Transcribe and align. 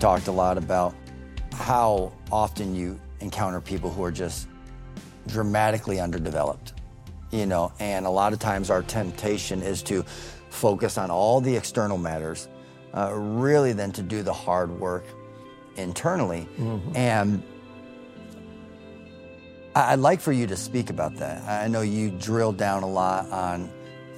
talked 0.00 0.26
a 0.28 0.32
lot 0.32 0.58
about 0.58 0.94
how 1.52 2.12
often 2.32 2.74
you 2.74 2.98
encounter 3.20 3.60
people 3.60 3.90
who 3.90 4.02
are 4.02 4.10
just 4.10 4.48
dramatically 5.26 6.00
underdeveloped, 6.00 6.72
you 7.30 7.46
know, 7.46 7.70
and 7.78 8.06
a 8.06 8.10
lot 8.10 8.32
of 8.32 8.38
times 8.38 8.70
our 8.70 8.82
temptation 8.82 9.62
is 9.62 9.82
to 9.82 10.02
focus 10.48 10.96
on 10.98 11.10
all 11.10 11.40
the 11.40 11.54
external 11.54 11.98
matters, 11.98 12.48
uh, 12.94 13.12
really 13.14 13.72
than 13.72 13.92
to 13.92 14.02
do 14.02 14.22
the 14.22 14.32
hard 14.32 14.70
work 14.80 15.04
internally. 15.76 16.48
And 16.94 17.42
I- 19.76 19.92
I'd 19.92 20.00
like 20.00 20.20
for 20.20 20.32
you 20.32 20.46
to 20.48 20.56
speak 20.56 20.90
about 20.90 21.14
that. 21.16 21.42
I 21.46 21.68
know 21.68 21.82
you 21.82 22.10
drill 22.10 22.52
down 22.52 22.82
a 22.82 22.88
lot 22.88 23.30
on 23.30 23.70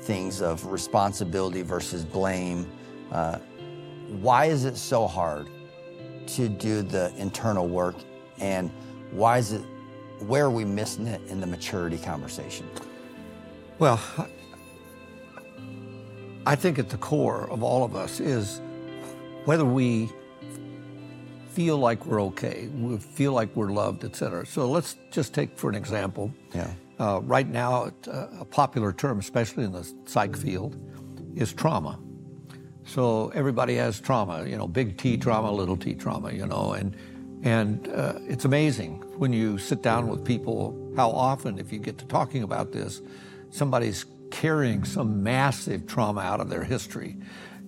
things 0.02 0.40
of 0.40 0.64
responsibility 0.66 1.62
versus 1.62 2.04
blame. 2.04 2.66
Uh, 3.10 3.38
why 4.20 4.46
is 4.46 4.64
it 4.64 4.76
so 4.76 5.06
hard 5.06 5.48
to 6.28 6.48
do 6.48 6.82
the 6.82 7.12
internal 7.16 7.68
work, 7.68 7.96
and 8.38 8.70
why 9.10 9.38
is 9.38 9.52
it? 9.52 9.62
Where 10.20 10.44
are 10.44 10.50
we 10.50 10.64
missing 10.64 11.06
it 11.06 11.20
in 11.28 11.40
the 11.40 11.46
maturity 11.46 11.98
conversation? 11.98 12.68
Well, 13.78 14.00
I 16.46 16.54
think 16.54 16.78
at 16.78 16.88
the 16.88 16.98
core 16.98 17.50
of 17.50 17.62
all 17.62 17.84
of 17.84 17.96
us 17.96 18.20
is 18.20 18.60
whether 19.44 19.64
we 19.64 20.10
feel 21.50 21.76
like 21.76 22.06
we're 22.06 22.22
okay, 22.22 22.68
we 22.68 22.96
feel 22.98 23.32
like 23.32 23.54
we're 23.54 23.70
loved, 23.72 24.04
etc. 24.04 24.46
So 24.46 24.70
let's 24.70 24.96
just 25.10 25.34
take 25.34 25.58
for 25.58 25.68
an 25.68 25.76
example. 25.76 26.32
Yeah. 26.54 26.72
Uh, 26.98 27.20
right 27.24 27.48
now, 27.48 27.90
uh, 28.06 28.28
a 28.38 28.44
popular 28.44 28.92
term, 28.92 29.18
especially 29.18 29.64
in 29.64 29.72
the 29.72 29.90
psych 30.04 30.36
field, 30.36 30.76
is 31.34 31.52
trauma. 31.52 31.98
So 32.84 33.28
everybody 33.34 33.76
has 33.76 34.00
trauma, 34.00 34.44
you 34.46 34.56
know, 34.56 34.66
big 34.66 34.98
T 34.98 35.16
trauma, 35.16 35.50
little 35.50 35.76
T 35.76 35.94
trauma, 35.94 36.32
you 36.32 36.46
know, 36.46 36.72
and 36.72 36.96
and 37.42 37.88
uh, 37.88 38.14
it's 38.28 38.44
amazing 38.44 39.02
when 39.18 39.32
you 39.32 39.58
sit 39.58 39.82
down 39.82 40.08
with 40.08 40.24
people 40.24 40.78
how 40.96 41.10
often, 41.10 41.58
if 41.58 41.72
you 41.72 41.78
get 41.78 41.98
to 41.98 42.04
talking 42.06 42.42
about 42.42 42.72
this, 42.72 43.00
somebody's 43.50 44.04
carrying 44.30 44.84
some 44.84 45.22
massive 45.22 45.86
trauma 45.86 46.20
out 46.20 46.40
of 46.40 46.48
their 46.48 46.62
history, 46.64 47.16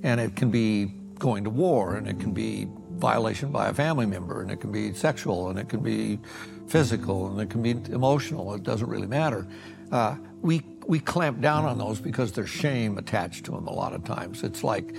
and 0.03 0.21
it 0.21 0.37
can 0.37 0.51
be 0.51 0.93
going 1.19 1.45
to 1.45 1.51
war, 1.51 1.97
and 1.97 2.07
it 2.09 2.21
can 2.21 2.33
be 2.33 2.69
violation 2.93 3.51
by 3.51 3.69
a 3.69 3.75
family 3.75 4.07
member, 4.07 4.43
and 4.43 4.51
it 4.51 4.61
can 4.61 4.71
be 4.71 4.93
sexual, 4.93 5.51
and 5.51 5.59
it 5.59 5.69
can 5.69 5.81
be 5.81 6.19
physical, 6.69 7.31
and 7.31 7.41
it 7.41 7.51
can 7.51 7.63
be 7.63 7.71
emotional. 7.93 8.55
It 8.55 8.63
doesn't 8.63 8.89
really 8.89 9.07
matter. 9.07 9.47
Uh, 9.91 10.17
we 10.41 10.63
we 10.87 11.01
clamp 11.01 11.41
down 11.41 11.65
on 11.65 11.79
those 11.79 11.99
because 12.01 12.33
there's 12.33 12.51
shame 12.51 12.99
attached 12.99 13.45
to 13.47 13.53
them 13.53 13.67
a 13.67 13.73
lot 13.73 13.95
of 13.95 14.05
times. 14.05 14.43
It's 14.43 14.63
like 14.63 14.95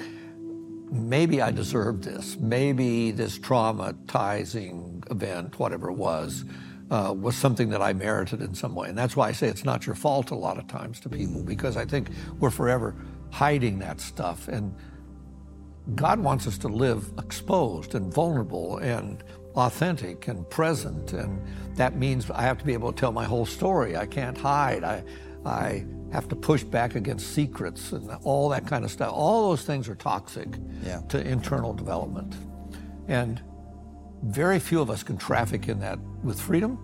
maybe 0.92 1.42
I 1.42 1.52
deserve 1.52 2.02
this. 2.02 2.38
Maybe 2.38 3.12
this 3.12 3.38
traumatizing 3.38 5.10
event, 5.12 5.60
whatever 5.60 5.90
it 5.90 5.96
was, 5.96 6.46
uh, 6.90 7.14
was 7.16 7.36
something 7.36 7.70
that 7.70 7.82
I 7.82 7.94
merited 7.94 8.42
in 8.42 8.54
some 8.54 8.76
way. 8.76 8.90
And 8.90 8.98
that's 8.98 9.16
why 9.16 9.30
I 9.30 9.32
say 9.32 9.48
it's 9.48 9.66
not 9.66 9.86
your 9.86 9.96
fault 9.96 10.32
a 10.32 10.36
lot 10.36 10.58
of 10.58 10.68
times 10.68 11.00
to 11.02 11.10
people 11.10 11.44
because 11.44 11.78
I 11.78 11.86
think 11.86 12.10
we're 12.40 12.52
forever 12.52 12.96
hiding 13.32 13.80
that 13.80 14.00
stuff. 14.00 14.48
And 14.48 14.76
God 15.96 16.20
wants 16.20 16.48
us 16.48 16.58
to 16.60 16.68
live 16.68 17.12
exposed 17.18 17.96
and 17.96 18.14
vulnerable 18.14 18.78
and 18.78 19.24
authentic 19.56 20.28
and 20.28 20.48
present. 20.50 21.14
And 21.14 21.42
that 21.76 21.96
means 21.96 22.30
I 22.30 22.42
have 22.44 22.58
to 22.60 22.66
be 22.66 22.74
able 22.74 22.92
to 22.92 22.98
tell 23.00 23.12
my 23.12 23.24
whole 23.26 23.46
story. 23.46 23.96
I 23.98 24.06
can't 24.06 24.38
hide. 24.38 24.84
I, 24.84 25.04
I 25.46 25.86
have 26.12 26.28
to 26.30 26.36
push 26.36 26.64
back 26.64 26.96
against 26.96 27.32
secrets 27.34 27.92
and 27.92 28.10
all 28.24 28.50
that 28.50 28.66
kind 28.68 28.84
of 28.86 28.92
stuff. 28.92 29.12
All 29.14 29.50
those 29.50 29.64
things 29.64 29.88
are 29.90 29.96
toxic 29.96 30.48
Yeah. 30.84 31.02
to 31.10 31.26
internal 31.26 31.74
development. 31.74 32.36
And 33.08 33.42
very 34.24 34.60
few 34.60 34.82
of 34.82 34.90
us 34.90 35.04
can 35.04 35.18
traffic 35.18 35.68
in 35.68 35.80
that 35.80 36.00
with 36.24 36.40
freedom. 36.40 36.80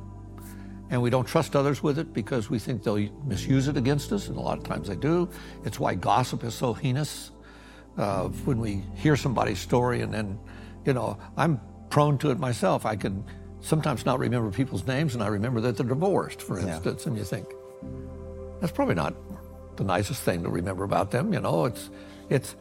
And 0.89 1.01
we 1.01 1.09
don't 1.09 1.25
trust 1.25 1.55
others 1.55 1.81
with 1.81 1.97
it 1.97 2.11
because 2.13 2.49
we 2.49 2.59
think 2.59 2.83
they'll 2.83 3.09
misuse 3.25 3.69
it 3.69 3.77
against 3.77 4.11
us, 4.11 4.27
and 4.27 4.35
a 4.35 4.41
lot 4.41 4.57
of 4.57 4.65
times 4.65 4.89
they 4.89 4.97
do. 4.97 5.29
It's 5.63 5.79
why 5.79 5.95
gossip 5.95 6.43
is 6.43 6.53
so 6.53 6.73
heinous. 6.73 7.31
Uh, 7.97 8.27
when 8.45 8.59
we 8.59 8.83
hear 8.95 9.15
somebody's 9.15 9.59
story, 9.59 10.01
and 10.01 10.13
then, 10.13 10.37
you 10.85 10.93
know, 10.93 11.17
I'm 11.37 11.59
prone 11.91 12.17
to 12.19 12.31
it 12.31 12.39
myself. 12.39 12.85
I 12.85 12.95
can 12.95 13.23
sometimes 13.59 14.05
not 14.05 14.17
remember 14.17 14.49
people's 14.49 14.87
names, 14.87 15.13
and 15.13 15.21
I 15.23 15.27
remember 15.27 15.61
that 15.61 15.77
they're 15.77 15.85
divorced, 15.85 16.41
for 16.41 16.59
Yeah. 16.59 16.75
instance, 16.75 17.05
and 17.05 17.15
you 17.15 17.23
think, 17.23 17.45
that's 18.59 18.71
probably 18.73 18.95
not 18.95 19.13
the 19.77 19.83
nicest 19.83 20.23
thing 20.23 20.43
to 20.43 20.49
remember 20.49 20.83
about 20.83 21.11
them. 21.11 21.33
You 21.33 21.39
know, 21.41 21.65
it's 21.65 21.89
it's 22.29 22.55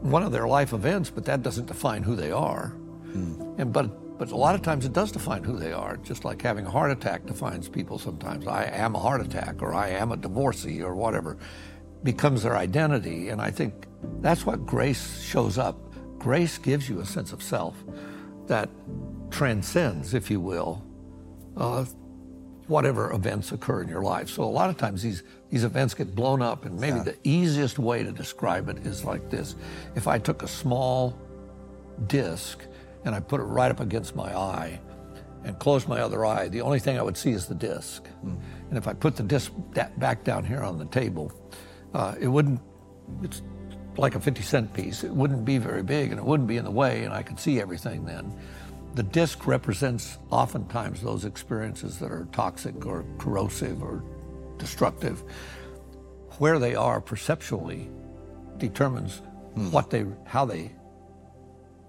one 0.00 0.22
of 0.22 0.30
their 0.32 0.46
life 0.46 0.72
events, 0.72 1.10
but 1.10 1.24
that 1.24 1.42
doesn't 1.42 1.66
define 1.66 2.02
who 2.04 2.14
they 2.16 2.30
are. 2.30 2.68
Hmm. 3.12 3.42
And 3.58 3.72
but 3.72 4.18
but 4.18 4.30
a 4.32 4.36
lot 4.36 4.54
of 4.54 4.62
times 4.62 4.84
it 4.84 4.92
does 4.92 5.12
define 5.12 5.44
who 5.44 5.58
they 5.58 5.72
are. 5.72 5.96
Just 5.98 6.24
like 6.24 6.42
having 6.42 6.66
a 6.66 6.70
heart 6.70 6.90
attack 6.90 7.24
defines 7.26 7.68
people 7.68 7.98
sometimes. 7.98 8.46
I 8.46 8.64
am 8.64 8.94
a 8.94 8.98
heart 8.98 9.20
attack, 9.20 9.62
or 9.62 9.72
I 9.74 9.88
am 9.90 10.12
a 10.12 10.16
divorcee, 10.16 10.82
or 10.82 10.94
whatever, 10.94 11.36
becomes 12.02 12.42
their 12.42 12.56
identity. 12.56 13.28
And 13.28 13.40
I 13.40 13.50
think 13.50 13.86
that's 14.20 14.44
what 14.46 14.66
grace 14.66 15.20
shows 15.22 15.56
up. 15.58 15.76
Grace 16.18 16.58
gives 16.58 16.88
you 16.88 17.00
a 17.00 17.06
sense 17.06 17.32
of 17.32 17.42
self 17.42 17.76
that 18.48 18.68
transcends, 19.30 20.14
if 20.14 20.30
you 20.30 20.40
will, 20.40 20.82
uh, 21.56 21.84
whatever 22.66 23.12
events 23.12 23.52
occur 23.52 23.82
in 23.82 23.88
your 23.88 24.02
life. 24.02 24.28
So 24.28 24.44
a 24.44 24.44
lot 24.44 24.70
of 24.70 24.76
times 24.76 25.02
these 25.02 25.22
these 25.50 25.64
events 25.64 25.94
get 25.94 26.14
blown 26.14 26.42
up, 26.42 26.66
and 26.66 26.78
maybe 26.78 27.00
the 27.00 27.16
easiest 27.24 27.78
way 27.78 28.02
to 28.02 28.12
describe 28.12 28.68
it 28.68 28.86
is 28.86 29.04
like 29.04 29.30
this: 29.30 29.56
if 29.94 30.06
I 30.06 30.18
took 30.18 30.42
a 30.42 30.48
small 30.48 31.18
disc 32.06 32.60
and 33.04 33.14
I 33.14 33.20
put 33.20 33.40
it 33.40 33.44
right 33.44 33.70
up 33.70 33.80
against 33.80 34.14
my 34.14 34.36
eye 34.36 34.80
and 35.44 35.58
closed 35.58 35.88
my 35.88 36.00
other 36.00 36.26
eye, 36.26 36.48
the 36.48 36.60
only 36.60 36.78
thing 36.78 36.98
I 36.98 37.02
would 37.02 37.16
see 37.16 37.30
is 37.30 37.46
the 37.46 37.54
disc. 37.54 38.06
And 38.22 38.76
if 38.76 38.86
I 38.86 38.92
put 38.92 39.16
the 39.16 39.22
disc 39.22 39.52
back 39.96 40.24
down 40.24 40.44
here 40.44 40.62
on 40.62 40.78
the 40.78 40.86
table, 40.86 41.32
uh, 41.94 42.14
it 42.20 42.28
wouldn't. 42.28 42.60
It's 43.22 43.42
like 43.98 44.14
a 44.14 44.20
50 44.20 44.42
cent 44.42 44.72
piece. 44.72 45.02
It 45.02 45.10
wouldn't 45.10 45.44
be 45.44 45.58
very 45.58 45.82
big, 45.82 46.10
and 46.10 46.18
it 46.18 46.24
wouldn't 46.24 46.48
be 46.48 46.56
in 46.56 46.64
the 46.64 46.70
way, 46.70 47.04
and 47.04 47.12
I 47.12 47.22
could 47.22 47.38
see 47.38 47.60
everything 47.60 48.04
then. 48.04 48.32
The 48.94 49.02
disc 49.02 49.46
represents 49.46 50.18
oftentimes 50.30 51.02
those 51.02 51.24
experiences 51.24 51.98
that 51.98 52.10
are 52.10 52.26
toxic 52.32 52.86
or 52.86 53.04
corrosive 53.18 53.82
or 53.82 54.02
destructive. 54.56 55.22
Where 56.38 56.58
they 56.58 56.74
are 56.74 57.00
perceptually 57.00 57.88
determines 58.58 59.20
what 59.70 59.90
they, 59.90 60.06
how 60.24 60.44
they 60.44 60.70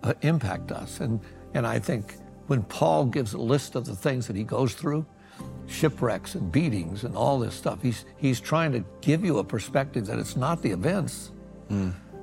uh, 0.03 0.13
impact 0.21 0.71
us. 0.71 0.99
And, 0.99 1.19
and 1.53 1.65
I 1.65 1.79
think 1.79 2.15
when 2.47 2.63
Paul 2.63 3.05
gives 3.05 3.33
a 3.33 3.37
list 3.37 3.75
of 3.75 3.85
the 3.85 3.95
things 3.95 4.25
that 4.27 4.35
he 4.35 4.43
goes 4.43 4.73
through, 4.73 5.05
shipwrecks 5.67 6.35
and 6.35 6.51
beatings 6.51 7.03
and 7.03 7.15
all 7.15 7.39
this 7.39 7.53
stuff, 7.53 7.81
he's, 7.81 8.05
he's 8.17 8.39
trying 8.41 8.71
to 8.71 8.83
give 9.01 9.23
you 9.23 9.37
a 9.37 9.43
perspective 9.43 10.07
that 10.07 10.17
it's 10.17 10.35
not 10.35 10.61
the 10.63 10.71
events 10.71 11.31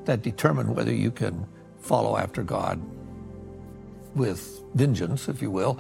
that 0.05 0.23
determine 0.23 0.75
whether 0.75 0.93
you 0.93 1.11
can 1.11 1.47
follow 1.79 2.17
after 2.17 2.43
God 2.43 2.81
with 4.15 4.63
vengeance, 4.75 5.29
if 5.29 5.43
you 5.43 5.51
will. 5.51 5.79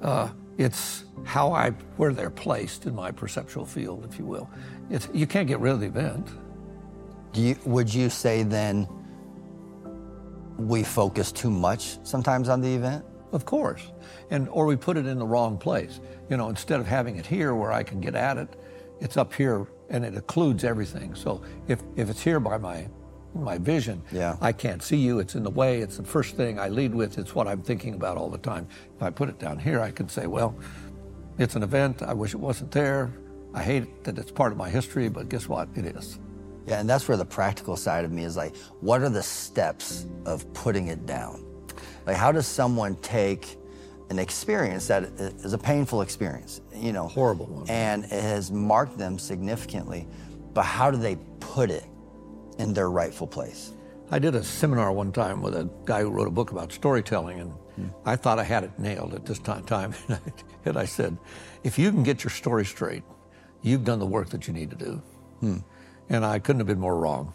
Uh, 0.00 0.30
it's 0.56 1.04
how 1.24 1.52
I, 1.52 1.70
where 1.96 2.12
they're 2.12 2.30
placed 2.30 2.86
in 2.86 2.94
my 2.94 3.10
perceptual 3.10 3.64
field, 3.64 4.06
if 4.10 4.18
you 4.18 4.24
will. 4.24 4.50
It's, 4.90 5.08
you 5.12 5.26
can't 5.26 5.46
get 5.46 5.60
rid 5.60 5.72
of 5.72 5.80
the 5.80 5.86
event. 5.86 6.28
Do 7.32 7.40
you, 7.42 7.56
would 7.64 7.92
you 7.92 8.10
say 8.10 8.42
then 8.42 8.88
we 10.56 10.82
focus 10.82 11.30
too 11.30 11.50
much 11.50 11.98
sometimes 12.04 12.48
on 12.48 12.60
the 12.60 12.74
event? 12.74 13.04
Of 13.30 13.44
course. 13.44 13.82
And 14.30 14.48
or 14.48 14.66
we 14.66 14.76
put 14.76 14.96
it 14.96 15.06
in 15.06 15.18
the 15.18 15.26
wrong 15.26 15.58
place. 15.58 16.00
You 16.30 16.36
know, 16.36 16.48
instead 16.48 16.80
of 16.80 16.86
having 16.86 17.16
it 17.16 17.26
here 17.26 17.54
where 17.54 17.70
I 17.72 17.82
can 17.82 18.00
get 18.00 18.14
at 18.14 18.38
it, 18.38 18.48
it's 19.00 19.16
up 19.16 19.32
here 19.34 19.66
and 19.90 20.04
it 20.04 20.14
occludes 20.14 20.64
everything. 20.64 21.14
So 21.14 21.42
if, 21.66 21.82
if 21.96 22.08
it's 22.10 22.22
here 22.22 22.40
by 22.40 22.58
my 22.58 22.88
my 23.34 23.58
vision, 23.58 24.02
Yeah. 24.10 24.36
I 24.40 24.52
can't 24.52 24.82
see 24.82 24.96
you, 24.96 25.18
it's 25.20 25.34
in 25.34 25.42
the 25.42 25.50
way, 25.50 25.80
it's 25.80 25.98
the 25.98 26.02
first 26.02 26.34
thing 26.34 26.58
I 26.58 26.68
lead 26.68 26.94
with, 26.94 27.18
it's 27.18 27.34
what 27.34 27.46
I'm 27.46 27.60
thinking 27.62 27.94
about 27.94 28.16
all 28.16 28.30
the 28.30 28.38
time. 28.38 28.66
If 28.96 29.02
I 29.02 29.10
put 29.10 29.28
it 29.28 29.38
down 29.38 29.58
here, 29.58 29.80
I 29.80 29.90
can 29.90 30.08
say, 30.08 30.26
well, 30.26 30.56
it's 31.36 31.54
an 31.54 31.62
event, 31.62 32.02
I 32.02 32.14
wish 32.14 32.32
it 32.34 32.38
wasn't 32.40 32.70
there. 32.72 33.12
I 33.54 33.62
hate 33.62 34.02
that 34.04 34.18
it's 34.18 34.32
part 34.32 34.50
of 34.50 34.58
my 34.58 34.68
history, 34.70 35.08
but 35.08 35.28
guess 35.28 35.46
what? 35.46 35.68
It 35.76 35.84
is. 35.84 36.18
Yeah, 36.66 36.80
and 36.80 36.88
that's 36.88 37.06
where 37.06 37.18
the 37.18 37.24
practical 37.24 37.76
side 37.76 38.04
of 38.04 38.10
me 38.10 38.24
is 38.24 38.36
like, 38.36 38.56
what 38.80 39.02
are 39.02 39.10
the 39.10 39.22
steps 39.22 40.06
of 40.24 40.50
putting 40.54 40.88
it 40.88 41.06
down? 41.06 41.44
Like, 42.06 42.16
how 42.16 42.32
does 42.32 42.46
someone 42.46 42.96
take 42.96 43.56
an 44.10 44.18
experience 44.18 44.86
that 44.86 45.04
is 45.04 45.52
a 45.52 45.58
painful 45.58 46.02
experience, 46.02 46.60
you 46.74 46.92
know, 46.92 47.08
Horrible 47.08 47.46
one. 47.46 47.68
and 47.68 48.04
it 48.04 48.10
has 48.10 48.50
marked 48.50 48.96
them 48.96 49.18
significantly, 49.18 50.06
but 50.54 50.62
how 50.62 50.90
do 50.90 50.96
they 50.96 51.16
put 51.40 51.70
it 51.70 51.84
in 52.58 52.72
their 52.72 52.90
rightful 52.90 53.26
place? 53.26 53.72
I 54.10 54.18
did 54.18 54.34
a 54.34 54.42
seminar 54.42 54.90
one 54.92 55.12
time 55.12 55.42
with 55.42 55.54
a 55.54 55.68
guy 55.84 56.00
who 56.00 56.10
wrote 56.10 56.28
a 56.28 56.30
book 56.30 56.50
about 56.50 56.72
storytelling, 56.72 57.40
and 57.40 57.52
hmm. 57.52 57.86
I 58.06 58.16
thought 58.16 58.38
I 58.38 58.44
had 58.44 58.64
it 58.64 58.78
nailed 58.78 59.12
at 59.14 59.26
this 59.26 59.38
time. 59.38 59.64
time. 59.64 59.94
and 60.64 60.78
I 60.78 60.86
said, 60.86 61.18
if 61.62 61.78
you 61.78 61.90
can 61.90 62.02
get 62.02 62.24
your 62.24 62.30
story 62.30 62.64
straight, 62.64 63.02
you've 63.60 63.84
done 63.84 63.98
the 63.98 64.06
work 64.06 64.30
that 64.30 64.48
you 64.48 64.54
need 64.54 64.70
to 64.70 64.76
do. 64.76 65.02
Hmm. 65.40 65.58
And 66.08 66.24
I 66.24 66.38
couldn't 66.38 66.60
have 66.60 66.66
been 66.66 66.80
more 66.80 66.96
wrong. 66.96 67.34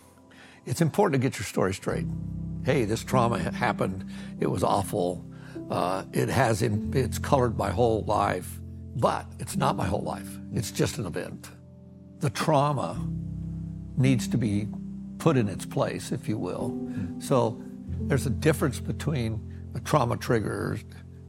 it's 0.66 0.82
important 0.82 1.22
to 1.22 1.30
get 1.30 1.38
your 1.38 1.46
story 1.46 1.76
straight. 1.76 2.08
Hey, 2.66 2.86
this 2.86 3.04
trauma 3.04 3.38
happened. 3.38 4.10
It 4.40 4.48
was 4.48 4.64
awful. 4.64 5.24
Uh, 5.70 6.04
it 6.14 6.30
has 6.30 6.62
in, 6.62 6.92
it's 6.94 7.18
colored 7.18 7.58
my 7.58 7.70
whole 7.70 8.04
life, 8.04 8.60
but 8.96 9.26
it's 9.40 9.56
not 9.56 9.76
my 9.76 9.86
whole 9.86 10.04
life. 10.04 10.30
It's 10.54 10.72
just 10.72 10.98
an 10.98 11.06
event. 11.06 11.50
The 12.20 12.30
trauma 12.30 13.00
needs 13.98 14.28
to 14.30 14.38
be 14.38 14.68
put 15.18 15.38
in 15.38 15.48
its 15.48 15.66
place, 15.66 16.12
if 16.12 16.28
you 16.28 16.38
will. 16.38 16.78
So 17.20 17.62
there's 18.02 18.26
a 18.26 18.30
difference 18.30 18.80
between 18.80 19.72
a 19.76 19.80
trauma 19.80 20.18
triggers 20.18 20.84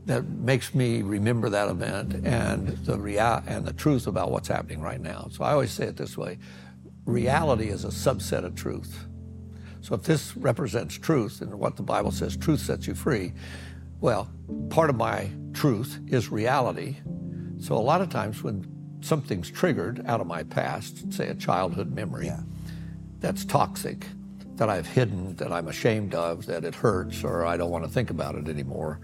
that 0.07 0.29
makes 0.29 0.75
me 0.75 1.03
remember 1.03 1.49
that 1.49 1.69
event 1.69 2.27
and 2.27 2.69
the 2.85 2.99
rea- 2.99 3.43
and 3.47 3.65
the 3.65 3.73
truth 3.73 4.07
about 4.07 4.31
what's 4.31 4.49
happening 4.49 4.81
right 4.81 5.01
now. 5.01 5.29
So 5.31 5.45
I 5.45 5.53
always 5.53 5.71
say 5.71 5.87
it 5.87 5.97
this 5.97 6.19
way: 6.19 6.39
reality 7.07 7.69
is 7.69 7.85
a 7.85 7.89
subset 7.89 8.45
of 8.45 8.55
truth. 8.55 9.07
So 9.81 9.95
if 9.95 10.03
this 10.03 10.37
represents 10.37 10.99
truth 10.99 11.41
and 11.43 11.55
what 11.55 11.77
the 11.77 11.83
Bible 11.83 12.11
says, 12.11 12.37
truth 12.37 12.61
sets 12.61 12.87
you 12.87 12.95
free. 12.95 13.33
Well, 14.05 14.29
part 14.69 14.91
of 14.91 14.97
my 14.97 15.31
truth 15.55 15.99
is 16.09 16.31
reality. 16.31 16.99
So 17.59 17.75
a 17.75 17.81
lot 17.81 18.03
of 18.03 18.11
times 18.11 18.43
when 18.43 18.67
something's 19.01 19.51
triggered 19.51 20.05
out 20.05 20.21
of 20.21 20.27
my 20.27 20.43
past, 20.43 21.11
say 21.11 21.29
a 21.29 21.35
childhood 21.35 21.91
memory, 21.91 22.27
yeah. 22.27 22.43
that's 23.21 23.47
toxic, 23.47 24.07
that 24.57 24.69
I've 24.69 24.87
hidden, 24.87 25.37
that 25.37 25.51
I'm 25.51 25.69
ashamed 25.69 26.15
of, 26.15 26.45
that 26.45 26.67
it 26.67 26.75
hurts, 26.75 27.25
or 27.25 27.47
I 27.47 27.57
don't 27.57 27.71
want 27.71 27.85
to 27.85 27.91
think 27.91 28.11
about 28.11 28.35
it 28.35 28.47
anymore 28.47 29.01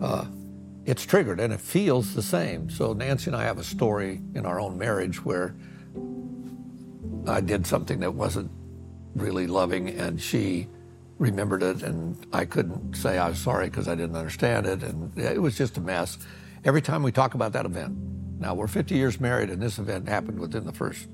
uh, 0.00 0.24
it's 0.86 1.04
triggered 1.04 1.38
and 1.38 1.52
it 1.52 1.60
feels 1.60 2.14
the 2.14 2.22
same. 2.22 2.70
So 2.70 2.94
Nancy 2.94 3.26
and 3.26 3.36
I 3.36 3.42
have 3.42 3.58
a 3.58 3.62
story 3.62 4.22
in 4.34 4.46
our 4.46 4.58
own 4.58 4.78
marriage 4.78 5.22
where 5.22 5.54
I 7.26 7.42
did 7.42 7.66
something 7.66 8.00
that 8.00 8.14
wasn't 8.14 8.50
really 9.14 9.46
loving 9.46 9.90
and 9.90 10.18
she 10.18 10.66
remembered 11.20 11.62
it 11.62 11.82
and 11.82 12.16
I 12.32 12.46
couldn't 12.46 12.96
say 12.96 13.18
I 13.18 13.28
was 13.28 13.38
sorry 13.38 13.66
because 13.66 13.86
I 13.86 13.94
didn't 13.94 14.16
understand 14.16 14.66
it 14.66 14.82
and 14.82 15.16
it 15.18 15.40
was 15.40 15.56
just 15.56 15.76
a 15.76 15.80
mess. 15.80 16.16
Every 16.64 16.80
time 16.80 17.02
we 17.02 17.12
talk 17.12 17.34
about 17.34 17.52
that 17.52 17.66
event, 17.66 17.94
now 18.38 18.54
we're 18.54 18.66
50 18.66 18.94
years 18.94 19.20
married 19.20 19.50
and 19.50 19.60
this 19.60 19.78
event 19.78 20.08
happened 20.08 20.40
within 20.40 20.64
the 20.64 20.72
first 20.72 21.06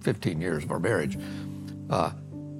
15 0.00 0.40
years 0.40 0.64
of 0.64 0.72
our 0.72 0.80
marriage, 0.80 1.16
uh, 1.90 2.10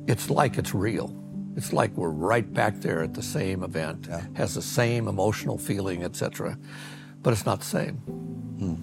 it's 0.07 0.31
like 0.31 0.59
it's 0.59 0.75
real. 0.75 1.13
It's 1.57 1.73
like 1.73 1.91
we're 1.97 2.11
right 2.11 2.51
back 2.53 2.77
there 2.77 3.03
at 3.03 3.15
the 3.15 3.23
same 3.23 3.65
event, 3.65 4.07
yeah. 4.09 4.25
has 4.35 4.55
the 4.55 4.63
same 4.63 5.09
emotional 5.09 5.59
feeling, 5.59 6.05
etc. 6.05 6.57
But 7.23 7.33
it's 7.33 7.47
not 7.47 7.61
the 7.61 7.67
same. 7.67 7.95
Hmm. 7.97 8.75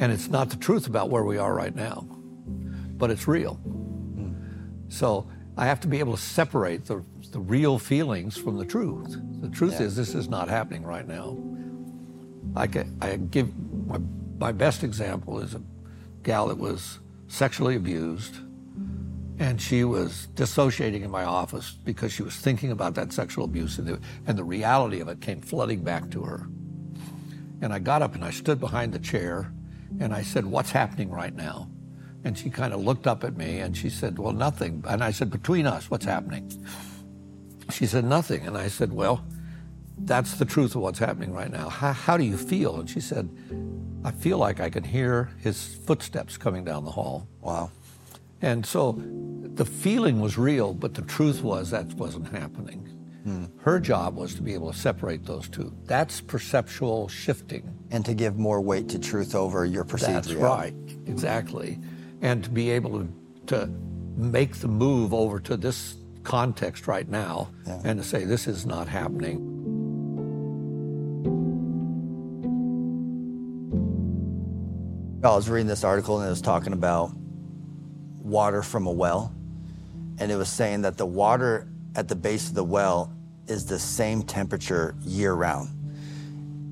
And 0.00 0.12
it's 0.12 0.28
not 0.28 0.50
the 0.50 0.56
truth 0.56 0.86
about 0.86 1.10
where 1.10 1.24
we 1.24 1.36
are 1.36 1.52
right 1.52 1.74
now, 1.74 2.06
but 2.96 3.10
it's 3.10 3.26
real. 3.26 3.54
Hmm. 3.54 4.34
So 4.88 5.28
I 5.56 5.66
have 5.66 5.80
to 5.80 5.88
be 5.88 5.98
able 5.98 6.16
to 6.16 6.22
separate 6.22 6.86
the, 6.86 7.04
the 7.32 7.40
real 7.40 7.78
feelings 7.78 8.36
from 8.36 8.56
the 8.56 8.64
truth. 8.64 9.16
The 9.40 9.50
truth 9.50 9.74
yeah. 9.74 9.86
is, 9.86 9.96
this 9.96 10.14
is 10.14 10.28
not 10.28 10.48
happening 10.48 10.84
right 10.84 11.06
now. 11.06 11.36
I, 12.56 12.66
can, 12.66 12.96
I 13.00 13.16
give 13.16 13.52
my, 13.86 13.98
my 14.38 14.52
best 14.52 14.82
example 14.82 15.40
is 15.40 15.54
a 15.54 15.62
gal 16.22 16.48
that 16.48 16.58
was 16.58 16.98
sexually 17.28 17.76
abused 17.76 18.36
and 19.40 19.58
she 19.58 19.84
was 19.84 20.26
dissociating 20.34 21.02
in 21.02 21.10
my 21.10 21.24
office 21.24 21.70
because 21.70 22.12
she 22.12 22.22
was 22.22 22.36
thinking 22.36 22.72
about 22.72 22.94
that 22.94 23.10
sexual 23.10 23.46
abuse, 23.46 23.78
and 23.78 23.88
the, 23.88 23.98
and 24.26 24.38
the 24.38 24.44
reality 24.44 25.00
of 25.00 25.08
it 25.08 25.22
came 25.22 25.40
flooding 25.40 25.82
back 25.82 26.10
to 26.10 26.22
her. 26.22 26.46
And 27.62 27.72
I 27.72 27.78
got 27.78 28.02
up 28.02 28.14
and 28.14 28.22
I 28.22 28.30
stood 28.32 28.60
behind 28.60 28.92
the 28.92 28.98
chair 28.98 29.50
and 29.98 30.12
I 30.12 30.22
said, 30.22 30.44
What's 30.44 30.70
happening 30.70 31.10
right 31.10 31.34
now? 31.34 31.69
And 32.24 32.36
she 32.36 32.50
kind 32.50 32.74
of 32.74 32.80
looked 32.80 33.06
up 33.06 33.24
at 33.24 33.36
me 33.36 33.60
and 33.60 33.76
she 33.76 33.88
said, 33.88 34.18
Well, 34.18 34.32
nothing. 34.32 34.84
And 34.86 35.02
I 35.02 35.10
said, 35.10 35.30
Between 35.30 35.66
us, 35.66 35.90
what's 35.90 36.04
happening? 36.04 36.50
She 37.72 37.86
said, 37.86 38.04
Nothing. 38.04 38.46
And 38.46 38.56
I 38.56 38.68
said, 38.68 38.92
Well, 38.92 39.24
that's 39.98 40.34
the 40.34 40.44
truth 40.44 40.74
of 40.74 40.82
what's 40.82 40.98
happening 40.98 41.32
right 41.32 41.50
now. 41.50 41.68
How, 41.68 41.92
how 41.92 42.16
do 42.16 42.24
you 42.24 42.36
feel? 42.36 42.80
And 42.80 42.88
she 42.88 43.00
said, 43.00 43.28
I 44.04 44.10
feel 44.10 44.38
like 44.38 44.60
I 44.60 44.70
can 44.70 44.84
hear 44.84 45.30
his 45.40 45.76
footsteps 45.86 46.36
coming 46.36 46.64
down 46.64 46.84
the 46.84 46.90
hall. 46.90 47.28
Wow. 47.40 47.70
And 48.42 48.64
so 48.64 49.00
the 49.54 49.64
feeling 49.64 50.20
was 50.20 50.38
real, 50.38 50.72
but 50.72 50.94
the 50.94 51.02
truth 51.02 51.42
was 51.42 51.70
that 51.70 51.92
wasn't 51.94 52.28
happening. 52.28 52.86
Hmm. 53.24 53.44
Her 53.60 53.78
job 53.78 54.16
was 54.16 54.34
to 54.36 54.42
be 54.42 54.54
able 54.54 54.72
to 54.72 54.78
separate 54.78 55.26
those 55.26 55.48
two. 55.48 55.74
That's 55.84 56.22
perceptual 56.22 57.08
shifting. 57.08 57.76
And 57.90 58.04
to 58.06 58.14
give 58.14 58.38
more 58.38 58.60
weight 58.60 58.88
to 58.90 58.98
truth 58.98 59.34
over 59.34 59.66
your 59.66 59.84
perceived 59.84 60.12
That's 60.12 60.32
reality. 60.32 60.74
right, 60.74 60.98
exactly. 61.06 61.78
And 62.22 62.44
to 62.44 62.50
be 62.50 62.70
able 62.70 63.00
to, 63.00 63.08
to 63.46 63.66
make 64.16 64.56
the 64.56 64.68
move 64.68 65.14
over 65.14 65.40
to 65.40 65.56
this 65.56 65.96
context 66.22 66.86
right 66.86 67.08
now 67.08 67.50
yeah. 67.66 67.80
and 67.84 67.98
to 67.98 68.04
say, 68.04 68.24
this 68.24 68.46
is 68.46 68.66
not 68.66 68.88
happening. 68.88 69.46
I 75.22 75.28
was 75.28 75.50
reading 75.50 75.66
this 75.66 75.84
article 75.84 76.18
and 76.18 76.26
it 76.26 76.30
was 76.30 76.40
talking 76.40 76.72
about 76.72 77.12
water 78.22 78.62
from 78.62 78.86
a 78.86 78.92
well. 78.92 79.34
And 80.18 80.30
it 80.30 80.36
was 80.36 80.48
saying 80.48 80.82
that 80.82 80.96
the 80.96 81.06
water 81.06 81.68
at 81.94 82.08
the 82.08 82.16
base 82.16 82.48
of 82.48 82.54
the 82.54 82.64
well 82.64 83.12
is 83.46 83.66
the 83.66 83.78
same 83.78 84.22
temperature 84.22 84.94
year 85.02 85.34
round. 85.34 85.68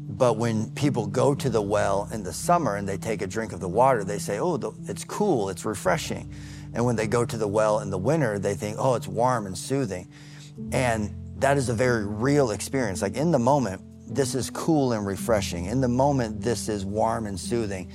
But 0.08 0.38
when 0.38 0.70
people 0.70 1.06
go 1.06 1.34
to 1.34 1.50
the 1.50 1.60
well 1.60 2.08
in 2.12 2.22
the 2.22 2.32
summer 2.32 2.76
and 2.76 2.88
they 2.88 2.96
take 2.96 3.20
a 3.20 3.26
drink 3.26 3.52
of 3.52 3.60
the 3.60 3.69
water, 3.69 4.05
they 4.05 4.19
say, 4.19 4.40
oh, 4.40 4.75
it's 4.87 5.05
cool, 5.05 5.50
it's 5.50 5.66
refreshing. 5.66 6.32
And 6.72 6.84
when 6.84 6.96
they 6.96 7.06
go 7.06 7.26
to 7.26 7.37
the 7.37 7.46
well 7.46 7.81
in 7.81 7.90
the 7.90 7.99
winter, 7.99 8.38
they 8.38 8.55
think, 8.55 8.76
oh, 8.78 8.94
it's 8.94 9.06
warm 9.06 9.46
and 9.46 9.56
soothing. 9.56 10.08
And 10.72 11.14
that 11.38 11.58
is 11.58 11.69
a 11.69 11.75
very 11.75 12.06
real 12.06 12.52
experience. 12.52 13.02
Like 13.02 13.16
in 13.16 13.31
the 13.31 13.38
moment, 13.38 13.82
this 14.06 14.34
is 14.34 14.49
cool 14.49 14.93
and 14.93 15.06
refreshing. 15.06 15.66
In 15.66 15.82
the 15.82 15.88
moment, 15.88 16.40
this 16.40 16.70
is 16.70 16.87
warm 16.87 17.26
and 17.26 17.38
soothing. 17.38 17.93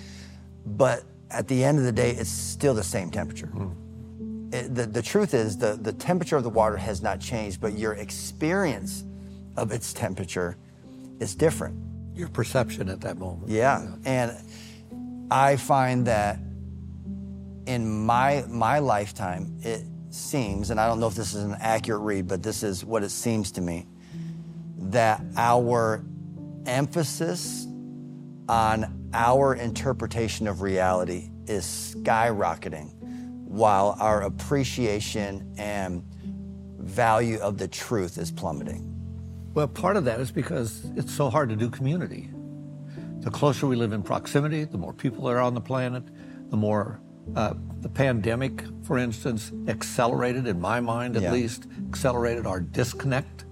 But 0.65 1.03
at 1.31 1.47
the 1.47 1.63
end 1.63 1.79
of 1.79 1.83
the 1.83 1.91
day, 1.91 2.11
it's 2.11 2.29
still 2.29 2.75
the 2.75 2.83
same 2.83 3.09
temperature. 3.09 3.47
Mm. 3.47 4.53
It, 4.53 4.75
the, 4.75 4.85
the 4.85 5.01
truth 5.01 5.33
is, 5.33 5.57
the, 5.57 5.79
the 5.81 5.93
temperature 5.93 6.37
of 6.37 6.43
the 6.43 6.49
water 6.49 6.77
has 6.77 7.01
not 7.01 7.19
changed, 7.19 7.59
but 7.59 7.73
your 7.73 7.93
experience 7.93 9.03
of 9.57 9.71
its 9.71 9.93
temperature 9.93 10.57
is 11.19 11.33
different. 11.33 11.75
Your 12.15 12.29
perception 12.29 12.89
at 12.89 13.01
that 13.01 13.17
moment. 13.17 13.49
Yeah. 13.49 13.83
yeah. 13.83 13.95
And 14.05 15.31
I 15.31 15.55
find 15.55 16.05
that 16.07 16.39
in 17.65 18.05
my, 18.05 18.43
my 18.47 18.79
lifetime, 18.79 19.57
it 19.61 19.83
seems, 20.09 20.69
and 20.69 20.79
I 20.79 20.87
don't 20.87 20.99
know 20.99 21.07
if 21.07 21.15
this 21.15 21.33
is 21.33 21.43
an 21.43 21.57
accurate 21.59 22.01
read, 22.01 22.27
but 22.27 22.43
this 22.43 22.61
is 22.61 22.85
what 22.85 23.03
it 23.03 23.09
seems 23.09 23.51
to 23.53 23.61
me, 23.61 23.87
that 24.77 25.21
our 25.37 26.03
emphasis 26.65 27.65
on 28.47 29.09
our 29.13 29.55
interpretation 29.55 30.47
of 30.47 30.61
reality 30.61 31.29
is 31.47 31.95
skyrocketing 31.95 32.93
while 32.99 33.95
our 33.99 34.23
appreciation 34.23 35.53
and 35.57 36.03
value 36.79 37.37
of 37.39 37.57
the 37.57 37.67
truth 37.67 38.17
is 38.17 38.31
plummeting. 38.31 38.92
Well, 39.53 39.67
part 39.67 39.97
of 39.97 40.05
that 40.05 40.19
is 40.19 40.31
because 40.31 40.85
it's 40.95 41.13
so 41.13 41.29
hard 41.29 41.49
to 41.49 41.55
do 41.55 41.69
community. 41.69 42.29
The 43.19 43.29
closer 43.29 43.67
we 43.67 43.75
live 43.75 43.93
in 43.93 44.01
proximity, 44.01 44.63
the 44.63 44.77
more 44.77 44.93
people 44.93 45.29
are 45.29 45.39
on 45.39 45.53
the 45.53 45.61
planet, 45.61 46.03
the 46.49 46.57
more 46.57 46.99
uh, 47.35 47.53
the 47.81 47.89
pandemic, 47.89 48.63
for 48.83 48.97
instance, 48.97 49.51
accelerated, 49.67 50.47
in 50.47 50.59
my 50.59 50.79
mind 50.79 51.15
at 51.15 51.23
yeah. 51.23 51.31
least, 51.31 51.67
accelerated 51.87 52.45
our 52.45 52.59
disconnect 52.59 53.45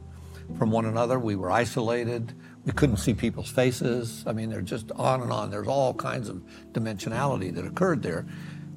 from 0.58 0.72
one 0.72 0.86
another. 0.86 1.20
We 1.20 1.36
were 1.36 1.52
isolated. 1.52 2.34
We 2.66 2.74
couldn't 2.74 2.98
see 2.98 3.14
people's 3.14 3.50
faces. 3.50 4.24
I 4.28 4.34
mean, 4.34 4.50
they're 4.50 4.62
just 4.62 4.92
on 4.94 5.22
and 5.22 5.32
on. 5.32 5.52
There's 5.52 5.68
all 5.68 5.94
kinds 5.94 6.30
of 6.30 6.44
dimensionality 6.74 7.54
that 7.56 7.66
occurred 7.66 8.04
there. 8.04 8.26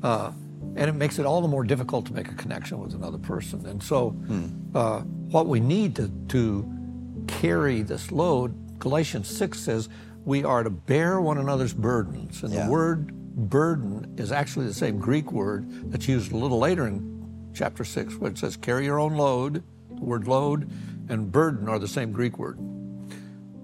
Uh, 0.02 0.32
and 0.76 0.88
it 0.88 0.94
makes 0.94 1.18
it 1.18 1.26
all 1.26 1.40
the 1.40 1.48
more 1.48 1.64
difficult 1.64 2.06
to 2.06 2.12
make 2.12 2.28
a 2.28 2.34
connection 2.34 2.78
with 2.78 2.94
another 2.94 3.18
person. 3.18 3.66
And 3.66 3.82
so, 3.82 4.10
hmm. 4.10 4.46
uh, 4.74 5.00
what 5.00 5.46
we 5.46 5.60
need 5.60 5.96
to, 5.96 6.08
to 6.28 6.83
carry 7.26 7.82
this 7.82 8.12
load, 8.12 8.78
Galatians 8.78 9.28
6 9.28 9.58
says, 9.58 9.88
we 10.24 10.44
are 10.44 10.62
to 10.62 10.70
bear 10.70 11.20
one 11.20 11.38
another's 11.38 11.74
burdens. 11.74 12.42
And 12.42 12.52
yeah. 12.52 12.64
the 12.64 12.70
word 12.70 13.12
burden 13.34 14.14
is 14.16 14.32
actually 14.32 14.66
the 14.66 14.74
same 14.74 14.98
Greek 14.98 15.32
word 15.32 15.90
that's 15.90 16.08
used 16.08 16.32
a 16.32 16.36
little 16.36 16.58
later 16.58 16.86
in 16.86 17.50
chapter 17.54 17.84
6, 17.84 18.16
where 18.16 18.30
it 18.30 18.38
says, 18.38 18.56
carry 18.56 18.84
your 18.84 18.98
own 18.98 19.16
load. 19.16 19.62
The 19.90 20.04
word 20.04 20.26
load 20.26 20.70
and 21.08 21.30
burden 21.30 21.68
are 21.68 21.78
the 21.78 21.88
same 21.88 22.12
Greek 22.12 22.38
word 22.38 22.58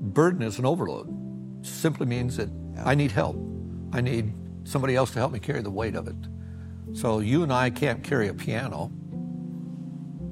burden 0.01 0.43
is 0.43 0.59
an 0.59 0.67
overload. 0.67 1.09
It 1.61 1.67
simply 1.67 2.07
means 2.07 2.37
that 2.39 2.49
yeah. 2.75 2.83
I 2.85 2.95
need 2.95 3.13
help. 3.13 3.37
I 3.93 4.01
need 4.01 4.33
somebody 4.65 4.97
else 4.97 5.11
to 5.13 5.19
help 5.19 5.33
me 5.33 5.39
carry 5.39 5.63
the 5.63 5.71
weight 5.71 5.95
of 5.95 6.09
it. 6.09 6.17
So 6.93 7.21
you 7.21 7.43
and 7.43 7.53
I 7.53 7.71
can't 7.71 8.03
carry 8.03 8.29
a 8.29 8.35
piano. 8.35 8.91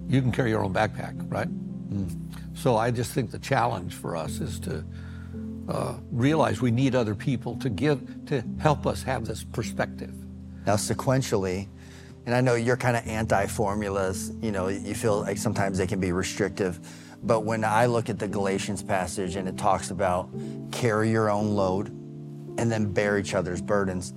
You 0.09 0.23
can 0.23 0.33
carry 0.33 0.51
your 0.51 0.65
own 0.65 0.73
backpack, 0.73 1.31
right? 1.31 1.49
Mm. 1.91 2.28
So 2.59 2.77
I 2.77 2.91
just 2.91 3.13
think 3.13 3.31
the 3.31 3.39
challenge 3.39 3.95
for 3.95 4.17
us 4.17 4.41
is 4.41 4.59
to 4.61 4.85
uh, 5.69 5.95
realize 6.11 6.61
we 6.61 6.73
need 6.73 6.97
other 6.97 7.15
people 7.15 7.55
to 7.57 7.71
give 7.71 8.27
to 8.27 8.43
help 8.59 8.85
us 8.85 9.01
have 9.05 9.25
this 9.25 9.45
perspective. 9.45 10.13
Now, 10.67 10.75
sequentially, 10.75 11.69
and 12.27 12.35
I 12.35 12.41
know 12.41 12.57
you're 12.57 12.77
kind 12.77 12.97
of 12.97 13.07
anti-formulas. 13.07 14.33
You 14.43 14.51
know, 14.51 14.67
you 14.67 14.95
feel 14.95 15.21
like 15.21 15.39
sometimes 15.39 15.79
they 15.79 15.87
can 15.87 16.01
be 16.01 16.11
restrictive. 16.11 16.81
But 17.23 17.45
when 17.45 17.63
I 17.63 17.87
look 17.87 18.11
at 18.11 18.19
the 18.19 18.27
Galatians 18.27 18.83
passage 18.83 19.37
and 19.37 19.49
it 19.49 19.57
talks 19.57 19.93
about 19.93 20.29
carry 20.73 21.13
your 21.13 21.31
own 21.31 21.55
load 21.55 21.91
and 22.59 22.73
then 22.73 22.93
bear 22.93 23.19
each 23.19 23.35
other's 23.35 23.63
burdens, 23.63 24.15